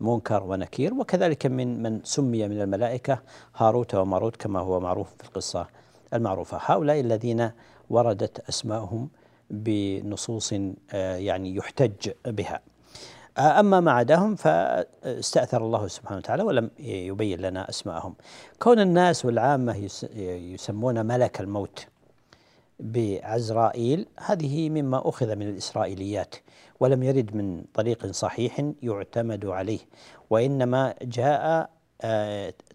منكر 0.00 0.42
ونكير 0.44 0.94
وكذلك 0.94 1.46
من 1.46 1.82
من 1.82 2.00
سمي 2.04 2.48
من 2.48 2.60
الملائكة 2.60 3.22
هاروت 3.56 3.94
وماروت 3.94 4.36
كما 4.36 4.60
هو 4.60 4.80
معروف 4.80 5.14
في 5.18 5.24
القصة 5.24 5.66
المعروفة. 6.14 6.58
هؤلاء 6.62 7.00
الذين 7.00 7.50
وردت 7.90 8.48
اسماءهم 8.48 9.08
بنصوص 9.50 10.52
آه، 10.92 11.16
يعني 11.16 11.56
يحتج 11.56 12.10
بها. 12.26 12.60
آه، 13.38 13.60
أما 13.60 13.80
ما 13.80 13.92
عداهم 13.92 14.34
فاستأثر 14.34 15.64
الله 15.64 15.88
سبحانه 15.88 16.18
وتعالى 16.18 16.42
ولم 16.42 16.70
يبين 16.78 17.40
لنا 17.40 17.68
أسماءهم. 17.68 18.14
كون 18.62 18.80
الناس 18.80 19.24
والعامة 19.24 19.88
يسمون 20.54 21.06
ملك 21.06 21.40
الموت 21.40 21.86
بعزرائيل 22.80 24.06
هذه 24.20 24.70
مما 24.70 25.08
أخذ 25.08 25.36
من 25.36 25.48
الإسرائيليات 25.48 26.34
ولم 26.80 27.02
يرد 27.02 27.36
من 27.36 27.64
طريق 27.74 28.06
صحيح 28.06 28.70
يعتمد 28.82 29.46
عليه 29.46 29.78
وإنما 30.30 30.94
جاء 31.02 31.70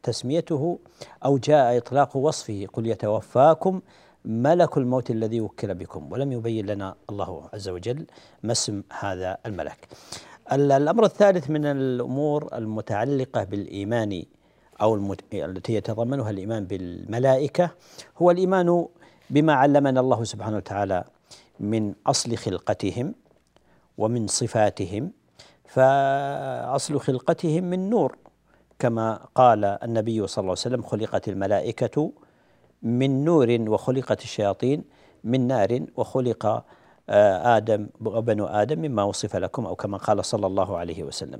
تسميته 0.04 0.80
أو 1.26 1.38
جاء 1.38 1.78
إطلاق 1.78 2.18
وصفه. 2.18 2.68
قل 2.74 2.88
يتوفاكم 2.88 3.82
ملك 4.26 4.78
الموت 4.78 5.12
الذي 5.12 5.42
وكل 5.42 5.76
بكم 5.76 6.12
ولم 6.12 6.32
يبين 6.32 6.66
لنا 6.66 6.96
الله 7.10 7.50
عز 7.54 7.70
وجل 7.70 8.06
ما 8.44 8.52
اسم 8.52 8.84
هذا 9.00 9.38
الملك. 9.46 9.88
الأمر 10.52 11.06
الثالث 11.06 11.50
من 11.50 11.66
الأمور 11.66 12.58
المتعلقة 12.58 13.44
بالإيمان 13.44 14.24
أو 14.82 14.96
المت... 14.96 15.22
التي 15.34 15.74
يتضمنها 15.74 16.30
الإيمان 16.30 16.66
بالملائكة 16.66 17.72
هو 18.18 18.32
الإيمان 18.32 18.88
بما 19.30 19.54
علمنا 19.54 20.00
الله 20.00 20.24
سبحانه 20.24 20.58
وتعالى 20.58 21.04
من 21.60 21.94
أصل 22.08 22.38
خلقتهم 22.38 23.16
ومن 23.98 24.28
صفاتهم. 24.28 25.12
فأصل 25.66 27.00
خلقتهم 27.00 27.64
من 27.64 27.90
نور. 27.90 28.18
كما 28.82 29.20
قال 29.36 29.66
النبي 29.66 30.28
صلى 30.28 30.42
الله 30.42 30.52
عليه 30.52 30.68
وسلم 30.68 30.82
خلقت 30.82 31.28
الملائكة 31.28 32.12
من 32.84 33.26
نور 33.26 33.58
وخلقت 33.68 34.24
الشياطين 34.24 34.84
من 35.24 35.48
نار 35.48 35.80
وخلق 35.98 36.64
آه، 37.10 37.58
آدم 37.58 37.88
وبنو 38.06 38.46
آدم 38.46 38.80
مما 38.80 39.04
وصف 39.04 39.36
لكم 39.36 39.66
أو 39.66 39.76
كما 39.76 39.98
قال 39.98 40.26
صلى 40.26 40.48
الله 40.48 40.78
عليه 40.78 41.04
وسلم. 41.04 41.40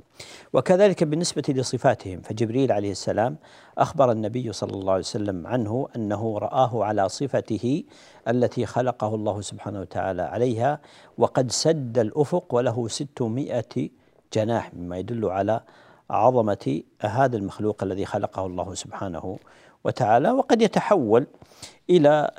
وكذلك 0.52 1.04
بالنسبة 1.04 1.42
لصفاتهم 1.48 2.20
فجبريل 2.20 2.72
عليه 2.72 2.90
السلام 2.90 3.36
أخبر 3.78 4.12
النبي 4.12 4.52
صلى 4.52 4.72
الله 4.72 4.92
عليه 4.92 5.02
وسلم 5.02 5.46
عنه 5.46 5.88
أنه 5.96 6.38
رآه 6.38 6.84
على 6.84 7.08
صفته 7.08 7.84
التي 8.28 8.66
خلقه 8.66 9.14
الله 9.14 9.40
سبحانه 9.40 9.80
وتعالى 9.80 10.22
عليها 10.22 10.80
وقد 11.18 11.50
سد 11.50 11.98
الأفق 11.98 12.54
وله 12.54 12.88
ستمائة 12.88 13.88
جناح 14.32 14.74
مما 14.74 14.98
يدل 14.98 15.24
على 15.24 15.60
عظمة 16.12 16.82
هذا 17.00 17.36
المخلوق 17.36 17.82
الذي 17.82 18.04
خلقه 18.04 18.46
الله 18.46 18.74
سبحانه 18.74 19.38
وتعالى 19.84 20.30
وقد 20.30 20.62
يتحول 20.62 21.26
إلى 21.90 22.30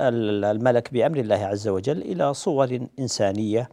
الملك 0.51 0.93
بأمر 0.93 1.19
الله 1.19 1.35
عز 1.35 1.67
وجل 1.67 2.01
إلى 2.01 2.33
صور 2.33 2.87
إنسانية 2.99 3.69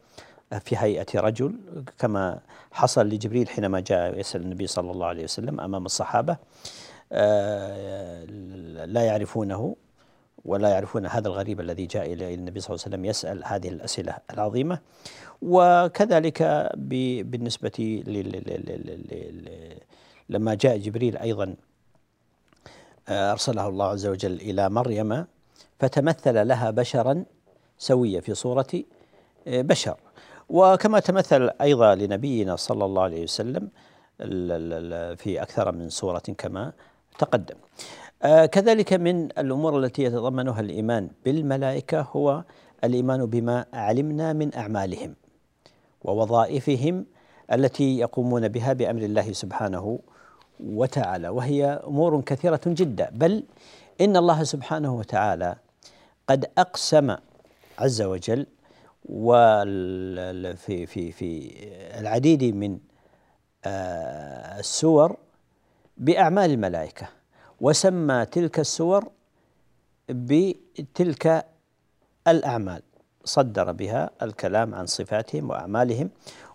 في 0.61 0.77
هيئة 0.77 1.21
رجل 1.21 1.55
كما 1.99 2.41
حصل 2.73 3.07
لجبريل 3.07 3.49
حينما 3.49 3.81
جاء 3.81 4.19
يسأل 4.19 4.41
النبي 4.43 4.67
صلى 4.67 4.91
الله 4.91 5.07
عليه 5.07 5.25
وسلم 5.25 5.61
أمام 5.61 5.87
الصحابة 5.87 6.37
آه، 7.13 8.25
لا 8.85 9.03
يعرفونه 9.03 9.77
ولا 10.45 10.69
يعرفون 10.69 11.07
هذا 11.07 11.29
الغريب 11.29 11.61
الذي 11.61 11.87
جاء 11.87 12.13
إلى 12.13 12.35
النبي 12.35 12.61
صلى 12.61 12.75
الله 12.75 12.85
عليه 12.85 12.95
وسلم 12.97 13.05
يسأل 13.05 13.45
هذه 13.45 13.69
الأسئلة 13.69 14.17
العظيمة. 14.33 14.79
وكذلك 15.43 16.71
بالنسبة 17.25 18.03
لما 20.31 20.55
جاء 20.55 20.79
جبريل 20.79 21.17
أيضا 21.17 21.57
آه، 23.09 23.33
أرسله 23.33 23.69
الله 23.69 23.87
عز 23.87 24.07
وجل 24.07 24.33
إلى 24.33 24.71
مريم 24.71 25.27
فتمثل 25.79 26.49
لها 26.49 26.71
بشرا 26.71 27.25
سويا 27.79 28.21
في 28.21 28.35
صورة 28.35 28.67
آه، 29.47 29.63
بشر. 29.63 29.97
وكما 30.49 31.01
تمثل 31.01 31.51
أيضا 31.61 31.95
لنبينا 31.95 32.57
صلى 32.57 32.85
الله 32.85 33.03
عليه 33.03 33.23
وسلم 33.23 33.69
في 35.17 35.43
أكثر 35.43 35.73
من 35.73 35.89
صورة 35.89 36.23
كما 36.39 36.73
تقدم. 37.19 37.57
آه، 38.23 38.47
كذلك 38.47 38.93
من 38.93 39.25
الأمور 39.25 39.79
التي 39.79 40.03
يتضمنها 40.03 40.61
الإيمان 40.61 41.11
بالملائكة 41.25 42.01
هو 42.01 42.45
الإيمان 42.85 43.27
بما 43.27 43.67
علمنا 43.73 44.33
من 44.33 44.55
أعمالهم 44.55 45.15
ووظائفهم 46.03 47.07
التي 47.53 47.99
يقومون 47.99 48.49
بها 48.49 48.73
بأمر 48.73 49.03
الله 49.03 49.33
سبحانه 49.33 49.99
وتعالى 50.61 51.29
وهي 51.29 51.65
أمور 51.87 52.21
كثيرة 52.21 52.61
جدا. 52.67 53.11
بل 53.13 53.45
إن 54.01 54.17
الله 54.17 54.45
سبحانه 54.45 54.95
وتعالى 54.95 55.57
قد 56.29 56.51
أقسم 56.59 57.17
عز 57.79 58.03
وجل 58.03 58.47
في 60.57 60.87
في 60.87 61.13
في 61.13 61.53
العديد 61.99 62.45
من 62.45 62.79
آه، 63.65 64.59
السور 64.59 65.17
بأعمال 65.97 66.51
الملائكة 66.51 67.09
وسمى 67.61 68.27
تلك 68.27 68.61
السور 68.61 69.11
بتلك 70.09 71.47
الأعمال 72.29 72.83
صدر 73.25 73.73
بها 73.73 74.11
الكلام 74.23 74.75
عن 74.75 74.87
صفاتهم 74.87 75.51
وأعمالهم 75.51 76.11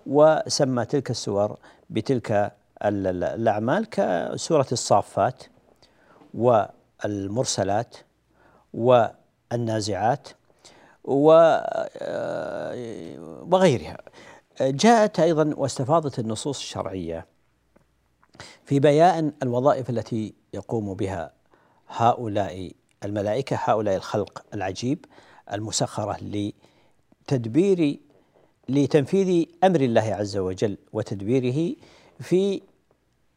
وسمى 0.05 0.85
تلك 0.85 1.11
السور 1.11 1.57
بتلك 1.89 2.53
الأعمال 2.81 3.89
كسورة 3.89 4.67
الصافات 4.71 5.43
والمرسلات 6.33 7.95
و 8.73 9.05
النازعات 9.53 10.27
آه، 11.07 12.75
وغيرها. 13.51 13.97
جاءت 14.61 15.19
أيضا 15.19 15.53
واستفاضت 15.57 16.19
النصوص 16.19 16.57
الشرعية 16.57 17.25
في 18.65 18.79
بيان 18.79 19.33
الوظائف 19.43 19.89
التي 19.89 20.33
يقوم 20.53 20.93
بها 20.93 21.33
هؤلاء 21.87 22.71
الملائكة 23.03 23.59
هؤلاء 23.63 23.95
الخلق 23.95 24.45
العجيب 24.53 25.05
المسخرة 25.53 26.17
لتدبير 27.27 27.99
لتنفيذ 28.69 29.45
أمر 29.63 29.81
الله 29.81 30.01
عز 30.01 30.37
وجل 30.37 30.77
وتدبيره 30.93 31.75
في 32.19 32.61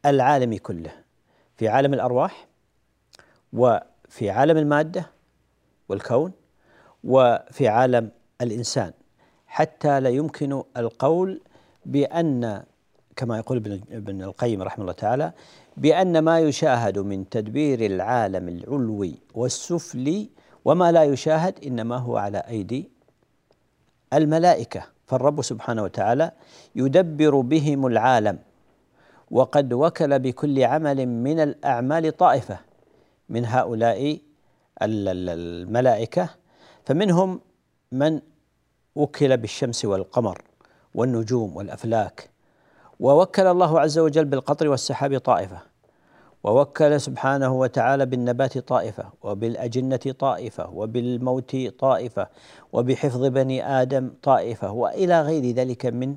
العالم 0.07 0.57
كله 0.57 0.93
في 1.57 1.69
عالم 1.69 1.95
الأرواح 1.95 2.47
وفي 3.53 4.31
عالم 4.31 4.57
المادة 4.57 5.11
والكون 5.89 6.33
وفي 7.05 7.69
عالم 7.69 8.11
الإنسان. 8.41 8.93
حتى 9.47 10.01
لا 10.01 10.09
يمكن 10.09 10.63
القول 10.77 11.41
بأن 11.87 12.63
كما 13.17 13.39
يقول 13.39 13.81
ابن 13.91 14.23
القيم 14.23 14.63
رحمه 14.63 14.83
الله 14.83 14.93
تعالى 14.93 15.33
بأن 15.77 16.19
ما 16.19 16.41
يشاهد 16.41 16.99
من 16.99 17.29
تدبير 17.29 17.87
العالم 17.87 18.49
العلوي 18.49 19.15
والسفلي 19.35 20.29
وما 20.65 20.93
لا 20.93 21.05
يشاهد 21.05 21.65
إنما 21.65 21.97
هو 21.97 22.17
على 22.17 22.39
أيدي 22.39 22.91
الملائكة. 24.13 24.98
فالرب 25.09 25.43
سبحانه 25.43 25.83
وتعالى 25.83 26.31
يدبر 26.77 27.41
بهم 27.41 27.87
العالم 27.87 28.39
وقد 29.31 29.73
وكل 29.73 30.19
بكل 30.19 30.65
عمل 30.65 31.07
من 31.07 31.41
الأعمال 31.41 32.17
طائفة 32.17 32.59
من 33.29 33.45
هؤلاء 33.45 34.19
الملائكة 34.83 36.29
فمنهم 36.85 37.41
من 37.93 38.21
وكل 38.95 39.37
بالشمس 39.37 39.85
والقمر 39.85 40.43
والنجوم 40.95 41.57
والأفلاك 41.57 42.31
ووكل 43.01 43.47
الله 43.47 43.81
عز 43.81 43.99
وجل 43.99 44.25
بالقطر 44.25 44.69
والسحاب 44.69 45.19
طائفة. 45.19 45.59
ووكل 46.45 47.01
سبحانه 47.01 47.53
وتعالى 47.53 48.07
بالنبات 48.07 48.59
طائفة 48.59 49.05
وبالأجنة 49.23 50.15
طائفة 50.19 50.71
وبالموت 50.71 51.57
طائفة 51.79 52.29
وبحفظ 52.73 53.25
بني 53.25 53.83
آدم 53.83 54.11
طائفة 54.23 54.73
وإلى 54.73 55.23
غير 55.23 55.55
ذلك 55.55 55.87
من 55.87 56.17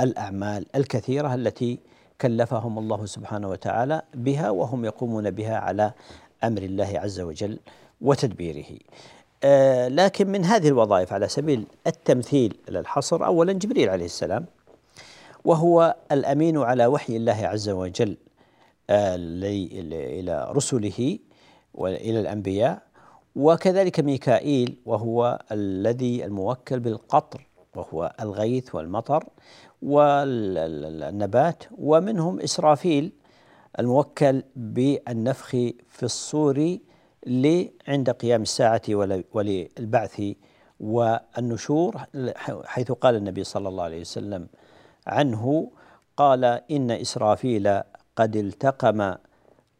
الأعمال 0.00 0.66
الكثيرة 0.76 1.34
التي 1.34 1.78
كلفهم 2.20 2.78
الله 2.78 3.06
سبحانه 3.06 3.48
وتعالى 3.48 4.02
بها 4.14 4.50
وهم 4.50 4.84
يقومون 4.84 5.30
بها 5.30 5.56
على 5.56 5.92
أمر 6.44 6.62
الله 6.62 6.92
عز 6.94 7.20
وجل 7.20 7.58
وتدبيره. 8.00 8.78
آه 9.44 9.88
لكن 9.88 10.28
من 10.28 10.44
هذه 10.44 10.68
الوظائف 10.68 11.12
على 11.12 11.28
سبيل 11.28 11.66
التمثيل 11.86 12.56
للحصر 12.68 13.26
اولا 13.26 13.52
جبريل 13.52 13.88
عليه 13.88 14.04
السلام 14.04 14.46
وهو 15.44 15.96
الأمين 16.12 16.58
على 16.58 16.86
وحي 16.86 17.16
الله 17.16 17.46
عز 17.46 17.68
وجل 17.68 18.16
إلى 18.90 20.48
رسله 20.50 21.18
وإلى 21.74 22.20
الأنبياء. 22.20 22.82
وكذلك 23.36 24.00
ميكائيل 24.00 24.76
وهو 24.86 25.38
الذي 25.52 26.24
الموكل 26.24 26.80
بالقطر 26.80 27.46
وهو 27.76 28.12
الغيث 28.20 28.74
والمطر 28.74 29.24
والنبات. 29.82 31.64
ومنهم 31.78 32.40
إسرافيل 32.40 33.12
الموكل 33.78 34.42
بالنفخ 34.56 35.50
في 35.88 36.02
الصور 36.02 36.78
عند 37.88 38.10
قيام 38.10 38.42
الساعة 38.42 38.82
وللبعث 39.32 40.22
والنشور 40.80 41.96
حيث 42.64 42.92
قال 42.92 43.14
النبي 43.16 43.44
صلى 43.44 43.68
الله 43.68 43.84
عليه 43.84 44.00
وسلم 44.00 44.48
عنه 45.06 45.70
قال 46.16 46.44
إن 46.44 46.90
إسرافيل 46.90 47.80
قد 48.16 48.36
التقم 48.36 49.14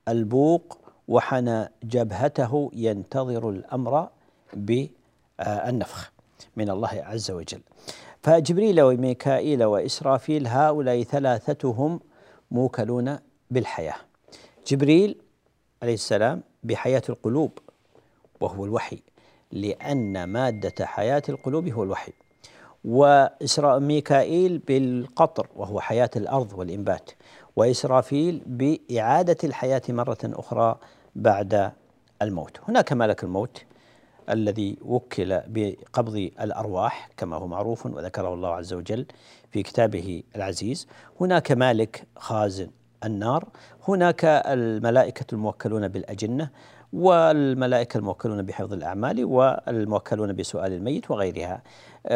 البوق 0.08 0.78
وحنى 1.08 1.68
جبهته 1.82 2.70
ينتظر 2.74 3.50
الأمر 3.50 4.08
بالنفخ 4.52 6.12
من 6.56 6.70
الله 6.70 6.88
عز 6.92 7.30
وجل. 7.30 7.60
فجبريل 8.22 8.80
وميكائيل 8.80 9.64
وإسرافيل 9.64 10.46
هؤلاء 10.46 11.02
ثلاثتهم 11.02 12.00
موكلون 12.50 13.18
بالحياة. 13.50 13.94
جبريل 14.66 15.16
عليه 15.82 15.94
السلام 15.94 16.42
بحياة 16.64 17.02
القلوب 17.08 17.58
وهو 18.40 18.64
الوحي 18.64 19.02
لأن 19.52 20.24
مادة 20.24 20.86
حياة 20.86 21.22
القلوب 21.28 21.68
هو 21.68 21.82
الوحي. 21.82 22.12
وإسراء 22.84 23.78
ميكائيل 23.80 24.58
بالقطر 24.58 25.46
وهو 25.56 25.80
حياة 25.80 26.10
الأرض 26.16 26.52
والإنبات. 26.52 27.10
وإسرافيل 27.56 28.42
بإعادة 28.46 29.36
الحياة 29.44 29.82
مرة 29.88 30.18
أخرى 30.24 30.78
بعد 31.16 31.72
الموت. 32.22 32.60
هناك 32.68 32.92
ملك 32.92 33.24
الموت 33.24 33.64
الذي 34.30 34.78
وكل 34.82 35.40
بقبض 35.46 36.16
الأرواح 36.16 37.08
كما 37.16 37.36
هو 37.36 37.46
معروف 37.46 37.86
وذكره 37.86 38.34
الله 38.34 38.48
عز 38.48 38.72
وجل 38.72 39.06
في 39.50 39.62
كتابه 39.62 40.22
العزيز. 40.36 40.86
هناك 41.20 41.52
مالك 41.52 42.06
خازن 42.16 42.70
النار. 43.04 43.48
هناك 43.88 44.24
الملائكة 44.24 45.26
الموكلون 45.32 45.88
بالأجنة 45.88 46.50
والملائكة 46.92 47.98
الموكلون 47.98 48.42
بحفظ 48.42 48.72
الأعمال 48.72 49.24
والموكلون 49.24 50.32
بسؤال 50.32 50.72
الميت 50.72 51.10
وغيرها. 51.10 51.62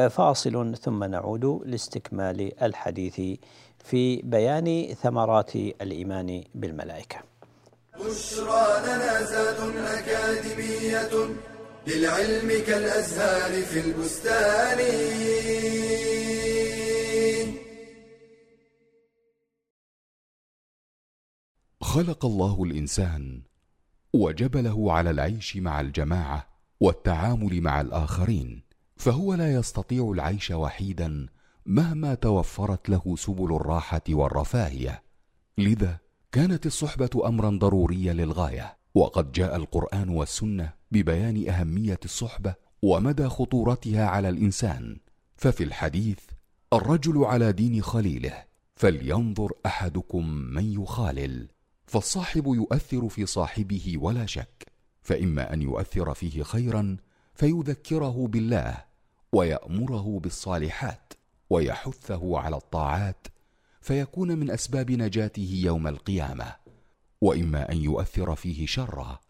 فاصل 0.08 0.76
ثم 0.76 1.04
نعود 1.04 1.62
لاستكمال 1.64 2.62
الحديث 2.62 3.38
في 3.84 4.22
بيان 4.22 4.94
ثمرات 5.02 5.56
الإيمان 5.56 6.44
بالملائكة. 6.54 7.18
بشرى 7.96 8.80
لنا 8.82 9.22
زاد 9.22 9.76
أكاديمية 9.76 11.10
للعلم 11.86 12.64
كالأزهار 12.66 13.62
في 13.62 13.80
البستان. 13.80 14.78
خلق 21.80 22.24
الله 22.24 22.64
الإنسان 22.64 23.42
وجبله 24.12 24.92
على 24.92 25.10
العيش 25.10 25.56
مع 25.56 25.80
الجماعة 25.80 26.46
والتعامل 26.80 27.60
مع 27.60 27.80
الآخرين 27.80 28.62
فهو 28.96 29.34
لا 29.34 29.54
يستطيع 29.54 30.10
العيش 30.10 30.50
وحيدا 30.50 31.26
مهما 31.66 32.14
توفرت 32.14 32.88
له 32.88 33.14
سبل 33.16 33.56
الراحة 33.56 34.02
والرفاهية. 34.08 35.02
لذا 35.58 35.98
كانت 36.32 36.66
الصحبة 36.66 37.10
أمرا 37.26 37.50
ضروريا 37.50 38.12
للغاية. 38.12 38.76
وقد 38.94 39.32
جاء 39.32 39.56
القرآن 39.56 40.08
والسنة 40.08 40.72
ببيان 40.92 41.48
أهمية 41.48 42.00
الصحبة 42.04 42.54
ومدى 42.82 43.28
خطورتها 43.28 44.06
على 44.06 44.28
الإنسان. 44.28 45.00
ففي 45.36 45.64
الحديث 45.64 46.18
الرجل 46.72 47.24
على 47.24 47.52
دين 47.52 47.82
خليله 47.82 48.44
فلينظر 48.76 49.52
أحدكم 49.66 50.26
من 50.28 50.82
يخالل. 50.82 51.48
فالصاحب 51.86 52.46
يؤثر 52.46 53.08
في 53.08 53.26
صاحبه 53.26 53.94
ولا 53.98 54.26
شك. 54.26 54.66
فإما 55.02 55.52
أن 55.52 55.62
يؤثر 55.62 56.14
فيه 56.14 56.42
خيرا 56.42 56.96
فيذكره 57.34 58.26
بالله 58.26 58.84
ويأمره 59.32 60.20
بالصالحات. 60.22 61.12
ويحثه 61.50 62.38
على 62.38 62.56
الطاعات 62.56 63.26
فيكون 63.80 64.38
من 64.38 64.50
أسباب 64.50 64.90
نجاته 64.90 65.60
يوم 65.64 65.86
القيامة 65.86 66.56
وإما 67.20 67.72
أن 67.72 67.76
يؤثر 67.76 68.34
فيه 68.34 68.66
شرا 68.66 69.20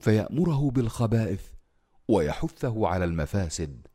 فيأمره 0.00 0.70
بالخبائث 0.70 1.42
ويحثه 2.08 2.88
على 2.88 3.04
المفاسد 3.04 3.86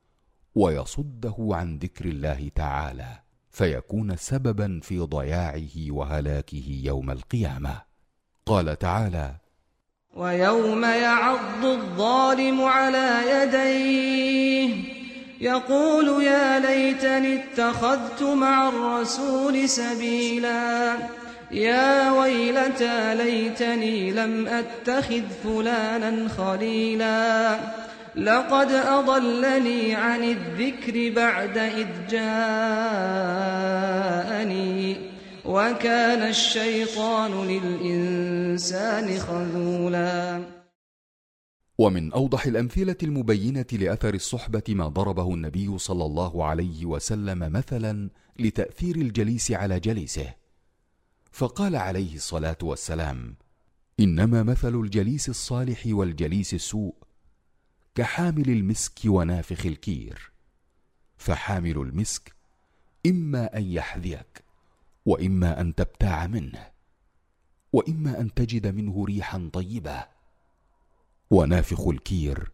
ويصده 0.56 1.36
عن 1.40 1.78
ذكر 1.78 2.06
الله 2.06 2.50
تعالى 2.56 3.20
فيكون 3.52 4.16
سببا 4.16 4.80
في 4.84 5.00
ضياعه 5.00 5.92
وهلاكه 5.92 6.64
يوم 6.84 7.12
القيامة. 7.12 7.82
قال 8.46 8.80
تعالى 8.80 9.36
ويوم 10.14 10.84
يعض 10.84 11.66
الظالم 11.66 12.62
على 12.62 13.22
يديه 13.32 15.05
يقول 15.42 16.24
يا 16.24 16.60
ليتني 16.60 17.44
اتخذت 17.44 18.24
مع 18.24 18.70
الرسول 18.70 19.70
سبيلا. 19.70 20.94
يا 21.52 22.12
ويلتى 22.12 23.16
ليتني 23.16 24.12
لم 24.12 24.48
أتخذ 24.48 25.22
فلانا 25.44 26.30
خليلا. 26.30 27.58
لقد 28.16 28.72
أضلني 28.72 29.96
عن 29.96 30.24
الذكر 30.24 31.14
بعد 31.16 31.58
إذ 31.58 31.88
جاءني. 32.10 32.56
وكان 35.46 36.22
الشيطان 36.22 37.48
للإنسان 37.48 39.20
خذولا. 39.20 40.55
ومن 41.78 42.14
أوضح 42.14 42.46
الأمثلة 42.46 42.98
المبينة 43.04 43.66
لأثر 43.72 44.14
الصحبة 44.14 44.64
ما 44.70 44.88
ضربه 44.88 45.34
النبي 45.34 45.78
صلى 45.78 46.06
الله 46.06 46.46
عليه 46.46 46.86
وسلم 46.86 47.52
مثلا 47.52 48.10
لتأثير 48.40 48.96
الجليس 48.96 49.52
على 49.52 49.80
جليسه. 49.80 50.34
فقال 51.32 51.76
عليه 51.76 52.16
الصلاة 52.16 52.58
والسلام 52.64 53.36
إنما 54.00 54.44
مثل 54.44 54.76
الجليس 54.76 55.30
الصالح 55.30 55.84
والجليس 55.86 56.54
السوء 56.54 56.96
كحامل 57.96 58.50
المسك 58.50 59.00
ونافخ 59.06 59.66
الكير. 59.66 60.32
فحامل 61.18 61.78
المسك 61.78 62.36
إما 63.06 63.58
أن 63.58 63.72
يحذيك 63.72 64.44
وإما 65.06 65.62
أن 65.62 65.76
تبتاع 65.76 66.28
منه 66.28 66.68
وإما 67.74 68.20
أن 68.20 68.34
تجد 68.34 68.76
منه 68.76 69.06
ريحا 69.06 69.50
طيبه 69.54 70.15
ونافخ 71.32 71.88
الكير. 71.88 72.52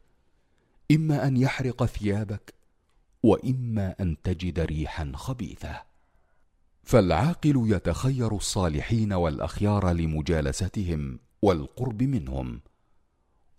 إما 0.92 1.28
أن 1.28 1.38
يحرق 1.38 1.86
ثيابك 1.86 2.54
وإما 3.24 3.96
أن 4.00 4.18
تجد 4.24 4.60
ريحا 4.60 5.12
خبيثه 5.16 5.82
فالعاقل 6.84 7.64
يتخير 7.66 8.36
الصالحين 8.36 9.14
والأخيار 9.14 9.92
لمجالستهم 9.92 11.20
والقرب 11.42 12.04
منهم 12.04 12.62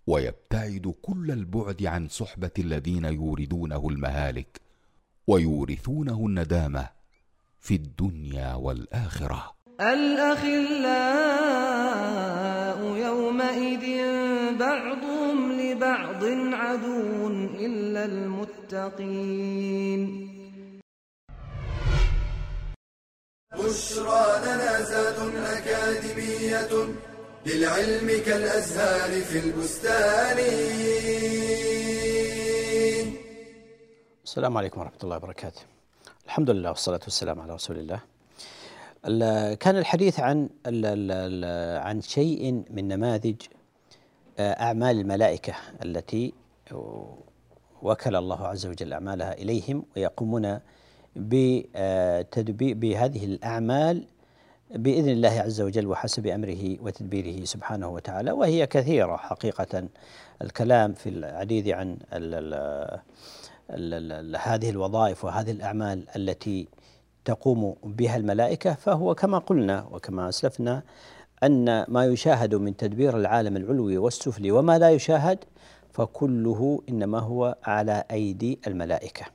ويبتعد 0.07 0.93
كل 1.01 1.31
البعد 1.31 1.85
عن 1.85 2.07
صحبة 2.07 2.51
الذين 2.59 3.05
يوردونه 3.05 3.89
المهالك 3.89 4.61
ويورثونه 5.27 6.25
الندامة 6.27 6.89
في 7.59 7.75
الدنيا 7.75 8.53
والآخرة. 8.53 9.53
الأخلاء 9.79 11.03
يومئذ 12.97 14.22
بعضهم 14.57 15.51
لبعض 15.61 16.23
عدو 16.53 17.27
إلا 17.65 18.05
المتقين 18.05 20.01
بشرى 23.53 24.25
لنا 24.45 24.81
زاد 24.81 25.35
أكاديمية 25.35 26.69
للعلم 27.45 28.07
كالأزهار 28.25 29.21
في 29.21 29.39
البستان 29.39 30.37
السلام 34.23 34.57
عليكم 34.57 34.79
ورحمة 34.81 34.97
الله 35.03 35.15
وبركاته. 35.17 35.61
الحمد 36.25 36.49
لله 36.49 36.69
والصلاة 36.69 36.99
والسلام 37.03 37.41
على 37.41 37.53
رسول 37.53 37.77
الله. 37.77 37.99
ال- 39.07 39.53
كان 39.57 39.77
الحديث 39.77 40.19
عن 40.19 40.49
ال- 40.67 40.85
ال- 40.85 41.11
ال- 41.11 41.81
عن 41.81 42.01
شيء 42.01 42.63
من 42.69 42.87
نماذج 42.87 43.35
أعمال 44.39 44.99
الملائكة 44.99 45.53
التي 45.85 46.33
وكل 47.81 48.15
الله 48.15 48.47
عز 48.47 48.65
وجل 48.65 48.93
أعمالها 48.93 49.33
إليهم 49.33 49.85
ويقومون 49.97 50.59
بتدبير 51.15 52.75
بهذه 52.75 53.25
الأعمال 53.25 54.07
بإذن 54.75 55.09
الله 55.09 55.29
عز 55.29 55.61
وجل 55.61 55.87
وحسب 55.87 56.27
أمره 56.27 56.81
وتدبيره 56.81 57.45
سبحانه 57.45 57.87
وتعالى. 57.87 58.31
وهي 58.31 58.67
كثيرة 58.67 59.15
حقيقة. 59.17 59.87
الكلام 60.41 60.93
في 60.93 61.09
العديد 61.09 61.69
عن 61.69 61.97
ال 62.13 62.33
ال 62.33 63.93
ال 63.93 64.11
ال 64.11 64.35
هذه 64.41 64.69
الوظائف 64.69 65.25
وهذه 65.25 65.51
الأعمال 65.51 66.05
التي 66.15 66.67
تقوم 67.25 67.75
بها 67.83 68.17
الملائكة 68.17 68.73
فهو 68.73 69.15
كما 69.15 69.37
قلنا 69.37 69.87
وكما 69.91 70.29
أسلفنا 70.29 70.83
أن 71.43 71.85
ما 71.87 72.05
يشاهد 72.05 72.55
من 72.55 72.77
تدبير 72.77 73.17
العالم 73.17 73.57
العلوي 73.57 73.97
والسفلي 73.97 74.51
وما 74.51 74.77
لا 74.79 74.89
يشاهد 74.91 75.39
فكله 75.91 76.81
إنما 76.89 77.19
هو 77.19 77.57
على 77.63 78.03
أيدي 78.11 78.59
الملائكة 78.67 79.25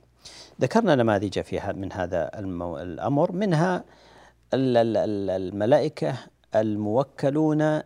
ذكرنا 0.61 0.95
نماذج 0.95 1.39
في 1.41 1.73
من 1.75 1.93
هذا. 1.93 2.29
الأمر 2.81 3.31
منها 3.31 3.83
ال- 4.53 4.77
ال- 4.77 4.97
ال- 4.97 5.29
الملائكة 5.29 6.13
الموكلون 6.55 7.81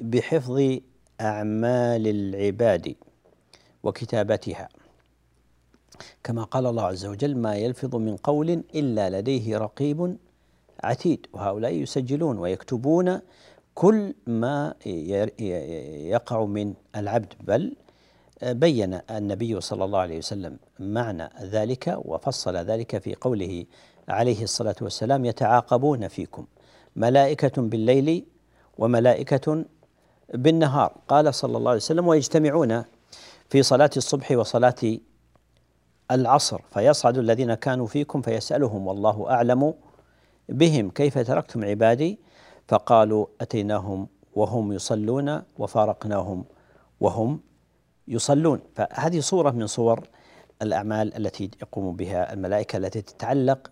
بحفظ 0.00 0.78
أعمال 1.20 2.06
العباد 2.08 2.94
وكتابتها 3.82 4.68
كما 6.24 6.44
قال 6.44 6.66
الله 6.66 6.82
عز 6.82 7.06
وجل 7.06 7.36
ما 7.36 7.56
يلفظ 7.56 7.96
من 7.96 8.16
قول 8.16 8.50
إلا 8.74 9.20
لديه 9.20 9.58
رقيب 9.58 10.16
عتيد 10.84 11.26
وهؤلاء 11.32 11.72
يسجلون 11.72 12.38
ويكتبون 12.38 13.20
كل 13.74 14.14
ما 14.26 14.74
يقع 16.08 16.44
من 16.44 16.74
العبد. 16.96 17.32
بل 17.40 17.76
بين 18.42 19.00
النبي 19.10 19.60
صلى 19.60 19.84
الله 19.84 19.98
عليه 19.98 20.18
وسلم 20.18 20.56
معنى 20.80 21.30
ذلك 21.42 21.98
وفصل 22.04 22.56
ذلك 22.56 22.98
في 22.98 23.14
قوله 23.14 23.64
عليه 24.08 24.42
الصلاة 24.42 24.74
والسلام 24.82 25.24
يتعاقبون 25.24 26.08
فيكم 26.08 26.46
ملائكة 26.96 27.62
بالليل 27.62 28.24
وملائكة 28.78 29.64
بالنهار 30.34 30.92
قال 31.08 31.34
صلى 31.34 31.56
الله 31.56 31.70
عليه 31.70 31.80
وسلم 31.80 32.06
ويجتمعون 32.06 32.84
في 33.48 33.62
صلاة 33.62 33.90
الصبح 33.96 34.30
وصلاة 34.30 34.98
العصر 36.10 36.60
فيصعد 36.74 37.18
الذين 37.18 37.54
كانوا 37.54 37.86
فيكم 37.86 38.22
فيسألهم 38.22 38.86
والله 38.86 39.30
أعلم 39.30 39.74
بهم 40.48 40.90
كيف 40.90 41.18
تركتم 41.18 41.64
عبادي؟ 41.64 42.18
فقالوا 42.68 43.26
أتيناهم 43.40 44.08
وهم 44.34 44.72
يصلون 44.72 45.42
وفارقناهم 45.58 46.44
وهم 47.00 47.40
يصلون. 48.08 48.60
فهذه 48.74 49.20
صورة 49.20 49.50
من 49.50 49.66
صور 49.66 50.08
الأعمال 50.62 51.16
التي 51.16 51.50
يقوم 51.62 51.96
بها 51.96 52.32
الملائكة 52.32 52.76
التي 52.76 53.02
تتعلق 53.02 53.70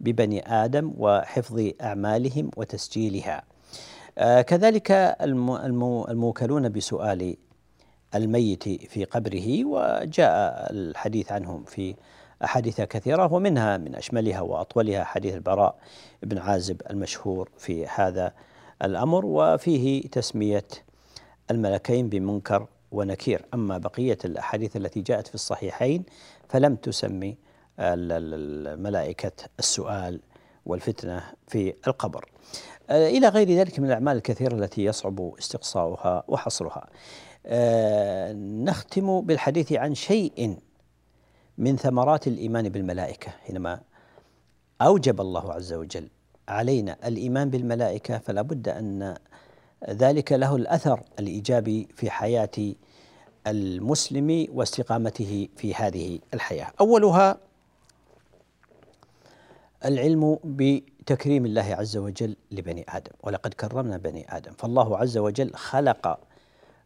ببني 0.00 0.52
آدم 0.64 0.92
وحفظ 0.98 1.70
أعمالهم 1.82 2.50
وتسجيلها. 2.56 3.42
آه 4.18 4.42
كذلك 4.42 4.90
الم- 5.20 5.50
الم- 5.56 6.04
الموكلون 6.08 6.68
بسؤال 6.68 7.36
الميت 8.14 8.62
في 8.68 9.04
قبره 9.04 9.64
وجاء 9.64 10.68
الحديث 10.72 11.32
عنهم 11.32 11.64
في 11.64 11.94
أحاديث 12.44 12.80
كثيرة 12.80 13.32
ومنها 13.32 13.76
من 13.76 13.94
أشملها 13.94 14.40
وأطولها 14.40 15.04
حديث 15.04 15.34
البراء 15.34 15.76
بن 16.22 16.38
عازب 16.38 16.82
المشهور 16.90 17.50
في 17.58 17.86
هذا 17.86 18.32
الأمر 18.82 19.26
وفيه 19.26 20.02
تسمية 20.02 20.66
الملكين 21.50 22.08
بمنكر 22.08 22.66
ونكير. 22.92 23.44
أما 23.54 23.78
بقية 23.78 24.18
الأحاديث 24.24 24.76
التي 24.76 25.00
جاءت 25.00 25.26
في 25.26 25.34
الصحيحين 25.34 26.04
فلم 26.48 26.76
تسمي 26.76 27.36
الملائكة 27.78 29.32
السؤال 29.58 30.20
والفتنة 30.66 31.24
في 31.48 31.74
القبر. 31.86 32.24
آه، 32.90 33.08
إلى 33.08 33.28
غير 33.28 33.50
ذلك 33.50 33.78
من 33.78 33.86
الأعمال 33.86 34.16
الكثيرة 34.16 34.54
التي 34.54 34.84
يصعب 34.84 35.32
استقصاؤها 35.38 36.24
وحصرها. 36.28 36.86
آه، 37.46 38.32
نختم 38.32 39.20
بالحديث 39.20 39.72
عن 39.72 39.94
شيء 39.94 40.56
من 41.58 41.76
ثمرات 41.76 42.26
الإيمان 42.26 42.68
بالملائكة 42.68 43.30
حينما 43.30 43.80
أوجب 44.82 45.20
الله 45.20 45.52
عز 45.52 45.72
وجل 45.72 46.08
علينا 46.48 46.96
الإيمان 47.08 47.50
بالملائكة 47.50 48.18
فلا 48.18 48.42
بد 48.42 48.68
أن 48.68 49.16
ذلك 49.90 50.32
له 50.32 50.56
الأثر 50.56 51.02
الإيجابي 51.18 51.88
في 51.96 52.10
حياة 52.10 52.74
المسلم 53.46 54.46
واستقامته 54.52 55.48
في 55.56 55.74
هذه 55.74 56.18
الحياة. 56.34 56.72
أولها 56.80 57.38
العلم 59.84 60.38
بتكريم 60.44 61.46
الله 61.46 61.74
عز 61.74 61.96
وجل 61.96 62.36
لبني 62.50 62.84
آدم 62.88 63.12
ولقد 63.22 63.54
كرمنا 63.54 63.96
بني 63.96 64.36
آدم. 64.36 64.52
فالله 64.52 64.98
عز 64.98 65.18
وجل 65.18 65.54
خلق 65.54 66.20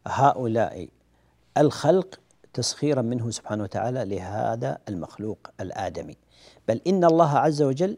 هؤلاء 0.06 0.88
الخلق 1.58 2.20
تسخيرا 2.56 3.02
منه 3.02 3.30
سبحانه 3.30 3.62
وتعالى 3.62 4.04
لهذا 4.04 4.78
المخلوق 4.88 5.38
الآدمي. 5.60 6.16
بل 6.68 6.80
إن 6.86 7.04
الله 7.04 7.38
عز 7.38 7.62
وجل 7.62 7.96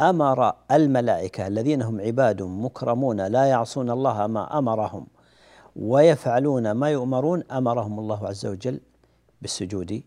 أمر 0.00 0.52
الملائكة 0.70 1.46
الذين 1.46 1.82
هم 1.82 2.00
عباد 2.00 2.42
مكرمون 2.42 3.20
لا 3.26 3.44
يعصون 3.44 3.90
الله 3.90 4.26
ما 4.26 4.58
أمرهم 4.58 5.06
ويفعلون 5.76 6.70
ما 6.70 6.90
يؤمرون 6.90 7.42
أمرهم 7.50 7.98
الله 7.98 8.28
عز 8.28 8.46
وجل 8.46 8.80
بالسجود 9.42 10.02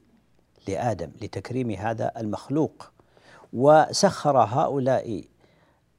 لآدم 0.68 1.12
لتكريم 1.22 1.72
هذا 1.72 2.12
المخلوق. 2.18 2.92
وسخر 3.54 4.38
هؤلاء 4.38 5.24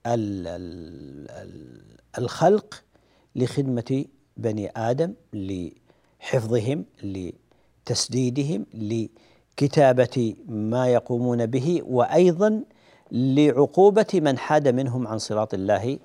ال- 0.07 0.47
ال- 0.47 1.31
ال- 1.31 1.97
الخلق 2.19 2.85
لخدمة 3.37 4.05
بني 4.37 4.71
آدم 4.77 5.15
لحفظهم 5.33 6.85
لتسديدهم 7.83 8.67
لكتابة 8.75 10.35
ما 10.49 10.89
يقومون 10.89 11.47
به 11.47 11.83
وأيضا 11.87 12.63
لعقوبة 13.13 14.07
من 14.15 14.39
حاد 14.39 14.69
منهم 14.69 15.07
عن 15.07 15.19
صراط 15.19 15.55
الله 15.55 15.99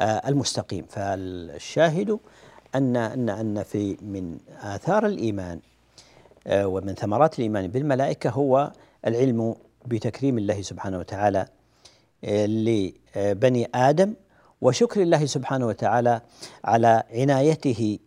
آه، 0.00 0.28
المستقيم. 0.28 0.84
فالشاهد 0.88 2.18
أن 2.74 2.96
أن 2.96 3.28
أن 3.28 3.62
في 3.62 3.96
من 4.02 4.38
آثار 4.62 5.06
الإيمان 5.06 5.60
آه، 6.46 6.66
ومن 6.66 6.94
ثمرات 6.94 7.38
الإيمان 7.38 7.66
بالملائكة 7.66 8.30
هو 8.30 8.72
العلم 9.06 9.54
بتكريم 9.86 10.38
الله 10.38 10.62
سبحانه 10.62 10.98
وتعالى 10.98 11.46
آه، 12.24 12.46
لبني 12.46 13.68
آدم 13.74 14.14
وشكر 14.60 15.02
الله 15.02 15.26
سبحانه 15.26 15.66
وتعالى 15.66 16.20
على 16.64 17.02
عنايته 17.10 17.98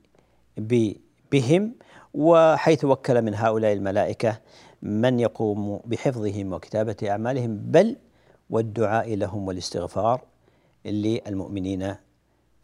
بهم 1.32 1.73
وحيث 2.13 2.86
وكل 2.86 3.22
من 3.22 3.36
هؤلاء 3.36 3.74
الملائكة 3.74 4.39
من 4.82 5.20
يقوم 5.20 5.80
بحفظهم 5.86 6.54
وكتابة 6.54 6.96
أعمالهم 7.04 7.58
بل 7.58 7.96
والدعاء 8.50 9.15
لهم 9.15 9.48
والاستغفار 9.48 10.24
للمؤمنين 10.86 11.96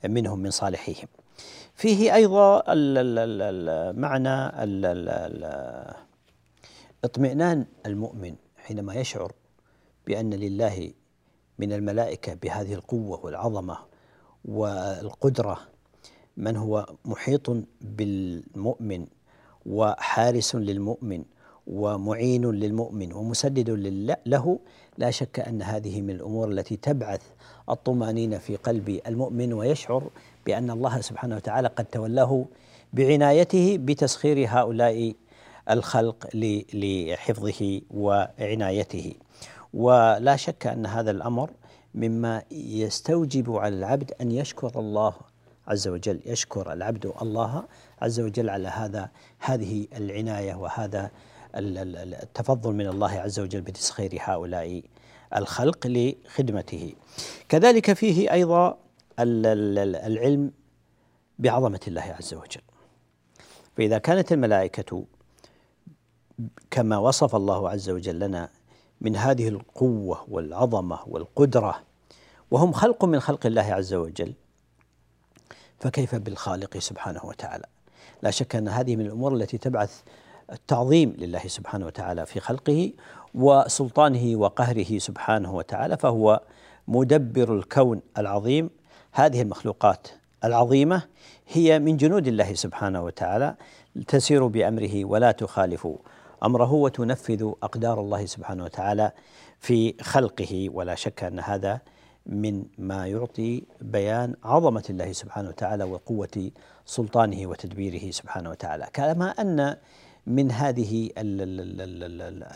منهم 0.05 0.39
من 0.39 0.51
صالحيهم. 0.51 1.07
فيه 1.75 2.15
أيضا 2.15 2.63
معنى 3.91 4.51
اطمئنان 7.03 7.65
المؤمن 7.85 8.35
حينما 8.57 8.93
يشعر 8.93 9.31
بأن 10.07 10.33
لله 10.33 10.91
من 11.59 11.73
الملائكة 11.73 12.33
بهذه 12.33 12.73
القوة 12.73 13.25
والعظمة 13.25 13.77
والقدرة 14.45 15.59
من 16.37 16.57
هو 16.57 16.87
محيط 17.05 17.51
بالمؤمن 17.81 19.07
وحارس 19.65 20.55
للمؤمن 20.55 21.23
ومعين 21.67 22.51
للمؤمن 22.51 23.13
ومسدد 23.13 23.69
له 24.25 24.59
لا 24.97 25.11
شك 25.11 25.39
أن 25.39 25.61
هذه 25.61 26.01
من 26.01 26.09
الأمور 26.09 26.49
التي 26.51 26.75
تبعث 26.75 27.21
الطمأنينة 27.69 28.37
في 28.37 28.55
قلب 28.55 28.99
المؤمن 29.07 29.53
ويشعر 29.53 30.03
بأن 30.45 30.71
الله 30.71 31.01
سبحانه 31.01 31.35
وتعالى 31.35 31.67
قد 31.67 31.85
تولاه 31.85 32.45
بعنايته 32.93 33.77
بتسخير 33.77 34.45
هؤلاء 34.49 35.13
الخلق 35.69 36.27
لحفظه 36.73 37.81
وعنايته. 37.91 39.13
ولا 39.73 40.35
شك 40.35 40.67
أن 40.67 40.85
هذا 40.85 41.11
الأمر 41.11 41.49
مما 41.95 42.43
يستوجب 42.51 43.55
على 43.55 43.75
العبد 43.75 44.11
أن 44.21 44.31
يشكر 44.31 44.79
الله 44.79 45.13
عز 45.67 45.87
وجل. 45.87 46.19
يشكر 46.25 46.73
العبد 46.73 47.11
الله 47.21 47.63
عز 48.03 48.19
وجل 48.19 48.49
على 48.49 48.67
هذا 48.67 49.09
هذه 49.39 49.87
العناية 49.95 50.55
وهذا 50.55 51.11
التفضل 51.55 52.73
من 52.73 52.87
الله 52.87 53.11
عز 53.11 53.39
وجل 53.39 53.61
بتسخير 53.61 54.17
هؤلاء 54.21 54.83
الخلق 55.35 55.87
لخدمته. 55.87 56.95
كذلك 57.49 57.93
فيه 57.93 58.31
أيضا 58.31 58.77
العلم 59.19 60.51
بعظمة 61.39 61.79
الله 61.87 62.15
عز 62.19 62.33
وجل. 62.33 62.61
فإذا 63.77 63.97
كانت 63.97 64.31
الملائكة 64.31 65.05
كما 66.71 66.97
وصف 66.97 67.35
الله 67.35 67.69
عز 67.69 67.89
وجل 67.89 68.19
لنا 68.19 68.49
من 69.01 69.15
هذه 69.15 69.47
القوة 69.47 70.25
والعظمة 70.29 70.99
والقدرة 71.07 71.83
وهم 72.51 72.71
خلق 72.71 73.05
من 73.05 73.19
خلق 73.19 73.45
الله 73.45 73.73
عز 73.73 73.93
وجل 73.93 74.33
فكيف 75.79 76.15
بالخالق 76.15 76.77
سبحانه 76.77 77.25
وتعالى؟ 77.25 77.65
لا 78.23 78.31
شك 78.31 78.55
أن 78.55 78.67
هذه 78.67 78.95
من 78.95 79.05
الأمور 79.05 79.35
التي 79.35 79.57
تبعث 79.57 80.01
التعظيم 80.51 81.15
لله 81.17 81.47
سبحانه 81.47 81.85
وتعالى 81.85 82.25
في 82.25 82.39
خلقه 82.39 82.91
وسلطانه 83.35 84.35
وقهره 84.35 84.97
سبحانه 84.97 85.55
وتعالى 85.55 85.97
فهو 85.97 86.41
مدبر 86.87 87.55
الكون 87.55 88.01
العظيم. 88.17 88.69
هذه 89.11 89.41
المخلوقات 89.41 90.07
العظيمة 90.43 91.03
هي 91.47 91.79
من 91.79 91.97
جنود 91.97 92.27
الله 92.27 92.53
سبحانه 92.53 93.03
وتعالى 93.03 93.55
تسير 94.07 94.47
بأمره 94.47 95.05
ولا 95.05 95.31
تخالف 95.31 95.87
أمره 96.43 96.73
وتنفذ 96.73 97.51
أقدار 97.63 97.99
الله 97.99 98.25
سبحانه 98.25 98.63
وتعالى 98.63 99.11
في 99.59 99.95
خلقه. 100.01 100.69
ولا 100.73 100.95
شك 100.95 101.23
أن 101.23 101.39
هذا 101.39 101.79
من 102.25 102.65
ما 102.77 103.07
يعطي 103.07 103.63
بيان 103.81 104.35
عظمه 104.43 104.83
الله 104.89 105.11
سبحانه 105.11 105.49
وتعالى 105.49 105.83
وقوه 105.83 106.51
سلطانه 106.85 107.47
وتدبيره 107.47 108.11
سبحانه 108.11 108.49
وتعالى 108.49 108.87
كما 108.93 109.29
ان 109.29 109.75
من 110.27 110.51
هذه 110.51 111.09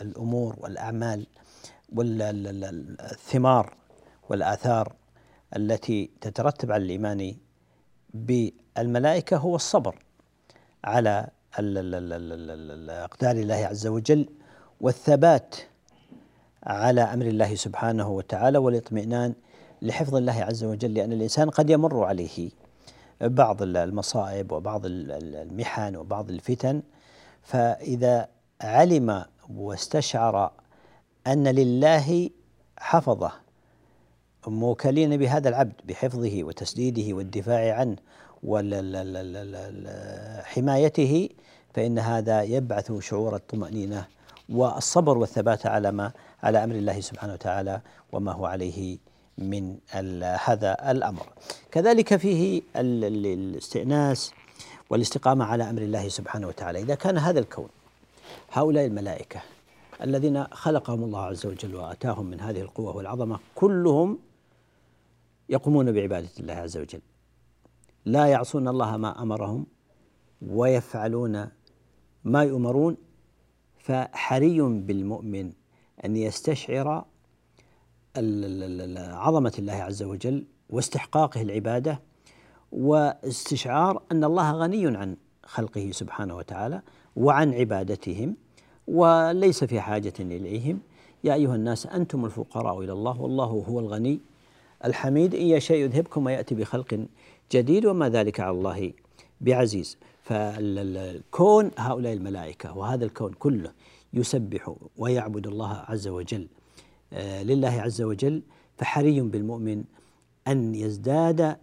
الأمور 0.02 0.56
والاعمال 0.58 1.26
والثمار 1.92 3.74
والاثار 4.28 4.92
التي 5.56 6.10
تترتب 6.20 6.72
على 6.72 6.84
الايمان 6.84 7.34
بالملائكه 8.14 9.36
هو 9.36 9.56
الصبر 9.56 10.02
على 10.84 11.28
اقدار 12.90 13.36
الله 13.36 13.54
عز 13.54 13.86
وجل 13.86 14.28
والثبات 14.80 15.54
على 16.62 17.00
أمر 17.00 17.26
الله 17.26 17.54
سبحانه 17.54 18.08
وتعالى 18.08 18.58
والاطمئنان 18.58 19.34
لحفظ 19.82 20.14
الله 20.14 20.44
عز 20.44 20.64
وجل 20.64 20.94
لأن 20.94 21.12
الإنسان 21.12 21.50
قد 21.50 21.70
يمر 21.70 22.04
عليه 22.04 22.50
بعض 23.20 23.62
المصائب 23.62 24.52
وبعض 24.52 24.82
المحن 24.84 25.96
وبعض 25.96 26.30
الفتن. 26.30 26.82
فإذا 27.42 28.28
علم 28.60 29.24
واستشعر 29.50 30.50
أن 31.26 31.48
لله 31.48 32.30
حفظه 32.78 33.32
موكلين 34.46 35.16
بهذا 35.16 35.48
العبد 35.48 35.72
بحفظه 35.84 36.44
وتسديده 36.44 37.16
والدفاع 37.16 37.74
عنه 37.74 37.96
وحمايته 40.52 41.28
فإن 41.74 41.98
هذا 41.98 42.42
يبعث 42.42 42.92
شعور 42.98 43.36
الطمأنينة 43.36 44.06
والصبر 44.48 45.18
والثبات 45.18 45.66
على 45.66 45.92
ما 45.92 46.12
على 46.42 46.64
أمر 46.64 46.74
الله 46.74 47.00
سبحانه 47.00 47.32
وتعالى 47.32 47.80
وما 48.12 48.32
هو 48.32 48.46
عليه 48.46 48.98
من 49.38 49.78
هذا 50.44 50.90
الأمر. 50.90 51.26
كذلك 51.70 52.16
فيه 52.16 52.62
الاستئناس 52.76 54.32
والاستقامة 54.90 55.44
على 55.44 55.70
أمر 55.70 55.82
الله 55.82 56.08
سبحانه 56.08 56.48
وتعالى. 56.48 56.78
إذا 56.78 56.94
كان 56.94 57.18
هذا 57.18 57.40
الكون 57.40 57.68
هؤلاء 58.52 58.86
الملائكة 58.86 59.40
الذين 60.02 60.44
خلقهم 60.44 61.04
الله 61.04 61.20
عز 61.20 61.46
وجل 61.46 61.74
وآتاهم 61.74 62.26
من 62.26 62.40
هذه 62.40 62.60
القوة 62.60 62.96
والعظمة 62.96 63.38
كلهم 63.54 64.18
يقومون 65.48 65.92
بعبادة 65.92 66.28
الله 66.40 66.54
عز 66.54 66.76
وجل. 66.76 67.00
لا 68.04 68.26
يعصون 68.26 68.68
الله 68.68 68.96
ما 68.96 69.22
أمرهم 69.22 69.66
ويفعلون 70.42 71.48
ما 72.24 72.42
يؤمرون. 72.42 72.96
فحري 73.78 74.60
بالمؤمن 74.60 75.52
أن 76.04 76.16
يستشعر 76.16 77.04
عظمة 78.98 79.52
الله 79.58 79.72
عز 79.72 80.02
وجل 80.02 80.44
واستحقاقه 80.70 81.42
العبادة 81.42 82.00
واستشعار 82.72 84.02
أن 84.12 84.24
الله 84.24 84.52
غني 84.52 84.96
عن 84.96 85.16
خلقه 85.44 85.90
سبحانه 85.92 86.36
وتعالى 86.36 86.82
وعن 87.16 87.54
عبادتهم 87.54 88.36
وليس 88.88 89.64
في 89.64 89.80
حاجة 89.80 90.12
إليهم. 90.20 90.80
يا 91.24 91.34
أيها 91.34 91.54
الناس 91.54 91.86
أنتم 91.86 92.24
الفقراء 92.24 92.80
إلى 92.80 92.92
الله 92.92 93.20
والله 93.20 93.44
هو 93.44 93.80
الغني 93.80 94.20
الحميد. 94.84 95.34
إن 95.34 95.46
يشاء 95.46 95.78
يذهبكم 95.78 96.26
ويأتي 96.26 96.54
بخلق 96.54 97.06
جديد 97.52 97.86
وما 97.86 98.08
ذلك 98.08 98.40
على 98.40 98.50
الله 98.50 98.92
بعزيز. 99.40 99.98
فالكون 100.22 101.70
هؤلاء 101.78 102.12
الملائكة 102.12 102.76
وهذا 102.78 103.04
الكون 103.04 103.32
كله 103.32 103.72
يسبح 104.12 104.74
ويعبد 104.96 105.46
الله 105.46 105.84
عز 105.88 106.08
وجل 106.08 106.48
لله 107.42 107.80
عز 107.80 108.02
وجل 108.02 108.42
فحري 108.76 109.20
بالمؤمن 109.20 109.84
أن 110.48 110.74
يزداد 110.74 111.56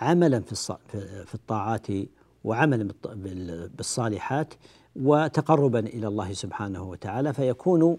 عملا 0.00 0.40
في 0.40 0.76
في 1.26 1.34
الطاعات 1.34 1.86
وعملا 2.44 2.92
بالصالحات 3.76 4.54
وتقربا 4.96 5.78
إلى 5.78 6.08
الله 6.08 6.32
سبحانه 6.32 6.82
وتعالى 6.82 7.32
فيكون 7.32 7.98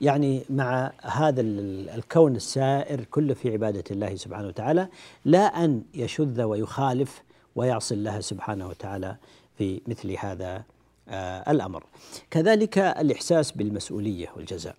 يعني 0.00 0.44
مع 0.50 0.92
هذا 1.02 1.40
الكون 1.40 2.36
السائر 2.36 3.04
كله 3.04 3.34
في 3.34 3.52
عبادة 3.52 3.84
الله 3.90 4.16
سبحانه 4.16 4.48
وتعالى 4.48 4.88
لا 5.24 5.64
أن 5.64 5.82
يشذ 5.94 6.42
ويخالف 6.42 7.22
ويعصي 7.56 7.94
الله 7.94 8.20
سبحانه 8.20 8.68
وتعالى 8.68 9.16
في 9.58 9.80
مثل 9.86 10.16
هذا 10.18 10.64
آه، 11.08 11.50
الأمر. 11.50 11.84
كذلك 12.30 12.78
الإحساس 12.78 13.52
بالمسؤولية 13.52 14.28
والجزاء. 14.36 14.76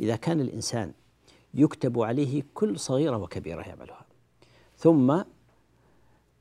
إذا 0.00 0.16
كان 0.16 0.40
الإنسان 0.40 0.92
يكتب 1.54 2.00
عليه 2.00 2.42
كل 2.54 2.78
صغيرة 2.78 3.16
وكبيرة 3.16 3.62
يعملها. 3.62 4.04
ثم 4.76 5.22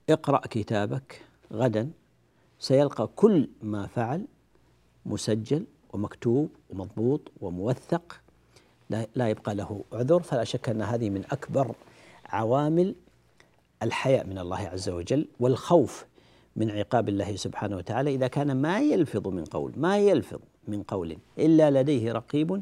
اقرأ 0.09 0.41
كتابك 0.47 1.21
غدا 1.53 1.91
سيلقى 2.59 3.09
كل 3.15 3.49
ما 3.63 3.87
فعل 3.87 4.25
مسجل 5.05 5.65
ومكتوب 5.93 6.49
ومضبوط 6.69 7.21
وموثق 7.41 8.21
لا 8.89 9.29
يبقى 9.29 9.55
له 9.55 9.83
عذر. 9.93 10.19
فلا 10.19 10.43
شك 10.43 10.69
أن 10.69 10.81
هذه 10.81 11.09
من 11.09 11.23
أكبر 11.31 11.75
عوامل 12.25 12.95
الحياء 13.83 14.27
من 14.27 14.37
الله 14.37 14.57
عز 14.57 14.89
وجل 14.89 15.27
والخوف 15.39 16.05
من 16.55 16.71
عقاب 16.71 17.09
الله 17.09 17.35
سبحانه 17.35 17.77
وتعالى 17.77 18.15
إذا 18.15 18.27
كان 18.27 18.61
ما 18.61 18.79
يلفظ 18.79 19.27
من 19.27 19.45
قول 19.45 19.73
ما 19.77 19.97
يلفظ 19.97 20.39
من 20.67 20.83
قول 20.83 21.17
إلا 21.37 21.81
لديه 21.81 22.11
رقيب 22.11 22.61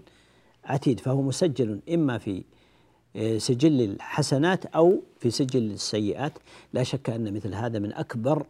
عتيد 0.65 0.99
فهو 0.99 1.21
مسجل 1.21 1.79
إما 1.93 2.17
في 2.17 2.43
سجل 3.37 3.81
الحسنات 3.81 4.65
أو 4.65 5.03
في 5.19 5.29
سجل 5.29 5.71
السيئات. 5.71 6.33
لا 6.73 6.83
شك 6.83 7.09
أن 7.09 7.33
مثل 7.33 7.53
هذا 7.53 7.79
من 7.79 7.93
أكبر 7.93 8.45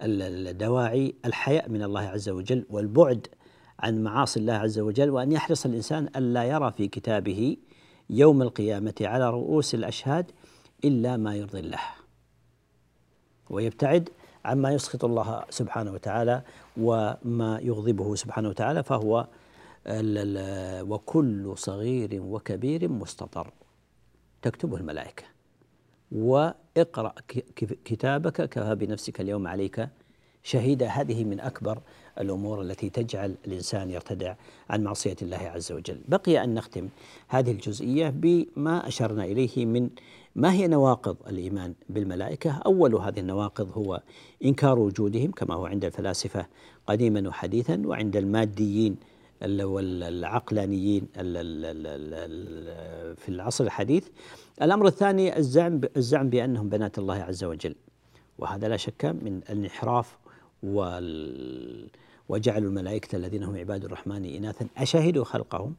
الدواعي 0.00 1.14
الحياء 1.24 1.68
من 1.68 1.82
الله 1.82 2.00
عز 2.00 2.28
وجل 2.28 2.64
والبعد 2.70 3.26
عن 3.80 4.02
معاصي 4.02 4.40
الله 4.40 4.52
عز 4.52 4.78
وجل 4.78 5.10
وأن 5.10 5.32
يحرص 5.32 5.66
الإنسان 5.66 6.08
ألا 6.16 6.44
يرى 6.44 6.72
في 6.72 6.88
كتابه 6.88 7.56
يوم 8.10 8.42
القيامة 8.42 8.94
على 9.00 9.30
رؤوس 9.30 9.74
الأشهاد 9.74 10.30
إلا 10.84 11.16
ما 11.16 11.34
يرضي 11.34 11.60
الله. 11.60 11.80
ويبتعد 13.50 14.08
عما 14.44 14.72
يسخط 14.72 15.04
الله 15.04 15.44
سبحانه 15.50 15.92
وتعالى 15.92 16.42
وما 16.76 17.60
يغضبه 17.62 18.14
سبحانه 18.14 18.48
وتعالى 18.48 18.82
فهو 18.82 19.26
وكل 20.90 21.52
صغير 21.56 22.22
وكبير 22.22 22.88
مستطر. 22.88 23.52
تكتبه 24.42 24.76
الملائكة. 24.76 25.24
وإقرأ 26.12 27.14
كتابك 27.84 28.48
كفى 28.48 28.74
بنفسك 28.74 29.20
اليوم 29.20 29.46
عليك 29.46 29.88
شهيدا. 30.42 30.86
هذه 30.86 31.24
من 31.24 31.40
أكبر 31.40 31.78
الأمور 32.20 32.62
التي 32.62 32.90
تجعل 32.90 33.34
الإنسان 33.46 33.90
يرتدع 33.90 34.34
عن 34.70 34.84
معصية 34.84 35.16
الله 35.22 35.36
عز 35.36 35.72
وجل. 35.72 36.00
بقي 36.08 36.44
أن 36.44 36.54
نختم 36.54 36.88
هذه 37.28 37.50
الجزئية 37.50 38.10
بما 38.10 38.88
أشرنا 38.88 39.24
إليه 39.24 39.66
من 39.66 39.90
ما 40.36 40.52
هي 40.52 40.66
نواقض 40.66 41.16
الإيمان 41.28 41.74
بالملائكة. 41.88 42.50
أول 42.66 42.94
هذه 42.94 43.20
النواقض 43.20 43.70
هو 43.72 44.02
إنكار 44.44 44.78
وجودهم 44.78 45.30
كما 45.30 45.54
هو 45.54 45.66
عند 45.66 45.84
الفلاسفة 45.84 46.46
قديما 46.86 47.28
وحديثا 47.28 47.82
وعند 47.84 48.16
الماديين 48.16 48.96
والعقلانيين 49.42 51.06
في 53.16 53.28
العصر 53.28 53.64
الحديث. 53.64 54.08
الأمر 54.62 54.86
الثاني 54.86 55.38
الزعم 55.38 55.80
الزعم 55.96 56.30
بأنهم 56.30 56.68
بنات 56.68 56.98
الله 56.98 57.14
عز 57.14 57.44
وجل. 57.44 57.74
وهذا 58.38 58.68
لا 58.68 58.76
شك 58.76 59.04
من 59.04 59.40
الانحراف 59.50 60.18
وال 60.62 61.88
وجعلوا 62.28 62.68
الملائكة 62.68 63.16
الذين 63.16 63.42
هم 63.42 63.56
عباد 63.56 63.84
الرحمن 63.84 64.24
إناثا 64.24 64.66
أشهدوا 64.76 65.24
خلقهم. 65.24 65.74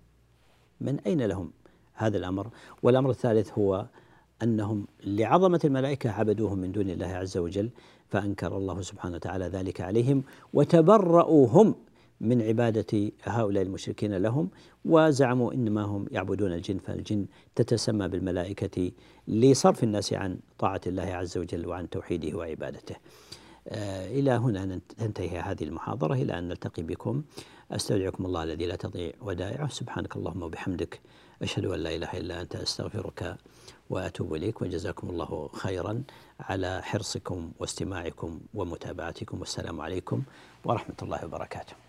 من 0.81 0.99
أين 0.99 1.21
لهم 1.21 1.51
هذا 1.93 2.17
الأمر؟ 2.17 2.47
والأمر 2.83 3.09
الثالث 3.09 3.51
هو 3.57 3.85
أنهم 4.43 4.87
لعظمة 5.03 5.59
الملائكة 5.63 6.11
عبدوهم 6.11 6.57
من 6.57 6.71
دون 6.71 6.89
الله 6.89 7.07
عز 7.07 7.37
وجل 7.37 7.69
فأنكر 8.09 8.57
الله 8.57 8.81
سبحانه 8.81 9.15
وتعالى 9.15 9.45
ذلك 9.45 9.81
عليهم 9.81 10.23
وتبرأوا 10.53 11.47
هم 11.47 11.75
من 12.21 12.41
عبادة 12.41 13.11
هؤلاء 13.23 13.63
المشركين 13.63 14.13
لهم 14.13 14.49
وزعموا 14.85 15.53
إنما 15.53 15.81
هم 15.83 16.05
يعبدون 16.11 16.53
الجن 16.53 16.77
فالجن 16.77 17.25
تتسمى 17.55 18.07
بالملائكة 18.07 18.91
لصرف 19.27 19.83
الناس 19.83 20.13
عن 20.13 20.39
طاعة 20.59 20.81
الله 20.87 21.03
عز 21.03 21.37
وجل 21.37 21.67
وعن 21.67 21.89
توحيده 21.89 22.37
وعبادته. 22.37 22.95
آه، 23.67 24.07
إلى 24.07 24.31
هنا 24.31 24.79
تنتهي 24.97 25.39
هذه 25.39 25.63
المحاضرة. 25.63 26.13
إلى 26.13 26.39
أن 26.39 26.47
نلتقي 26.47 26.83
بكم 26.83 27.23
أستودعكم 27.71 28.25
الله 28.25 28.43
الذي 28.43 28.65
لا 28.65 28.75
تضيع 28.75 29.11
ودائعه. 29.21 29.67
سبحانك 29.67 30.15
اللهم 30.15 30.43
وبحمدك 30.43 31.01
أشهد 31.41 31.65
أن 31.65 31.79
لا 31.79 31.95
إله 31.95 32.17
إلا 32.17 32.41
أنت 32.41 32.55
أستغفرك 32.55 33.37
وأتوب 33.89 34.35
إليك 34.35 34.61
وجزاكم 34.61 35.09
الله 35.09 35.49
خيرا 35.53 36.03
على 36.39 36.81
حرصكم 36.83 37.51
واستماعكم 37.59 38.39
ومتابعتكم. 38.53 39.39
والسلام 39.39 39.81
عليكم 39.81 40.21
ورحمة 40.65 40.95
الله 41.01 41.25
وبركاته. 41.25 41.88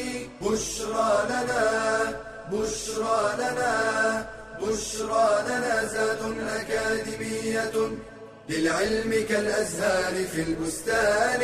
بشرى 0.41 1.25
لنا 1.29 1.65
بشرى 2.51 3.33
لنا 3.37 4.25
بشرى 4.61 5.43
لنا 5.47 5.85
زاد 5.85 6.21
أكاديمية 6.59 7.71
للعلم 8.49 9.25
كالأزهار 9.29 10.25
في 10.25 10.41
البستان. 10.41 11.41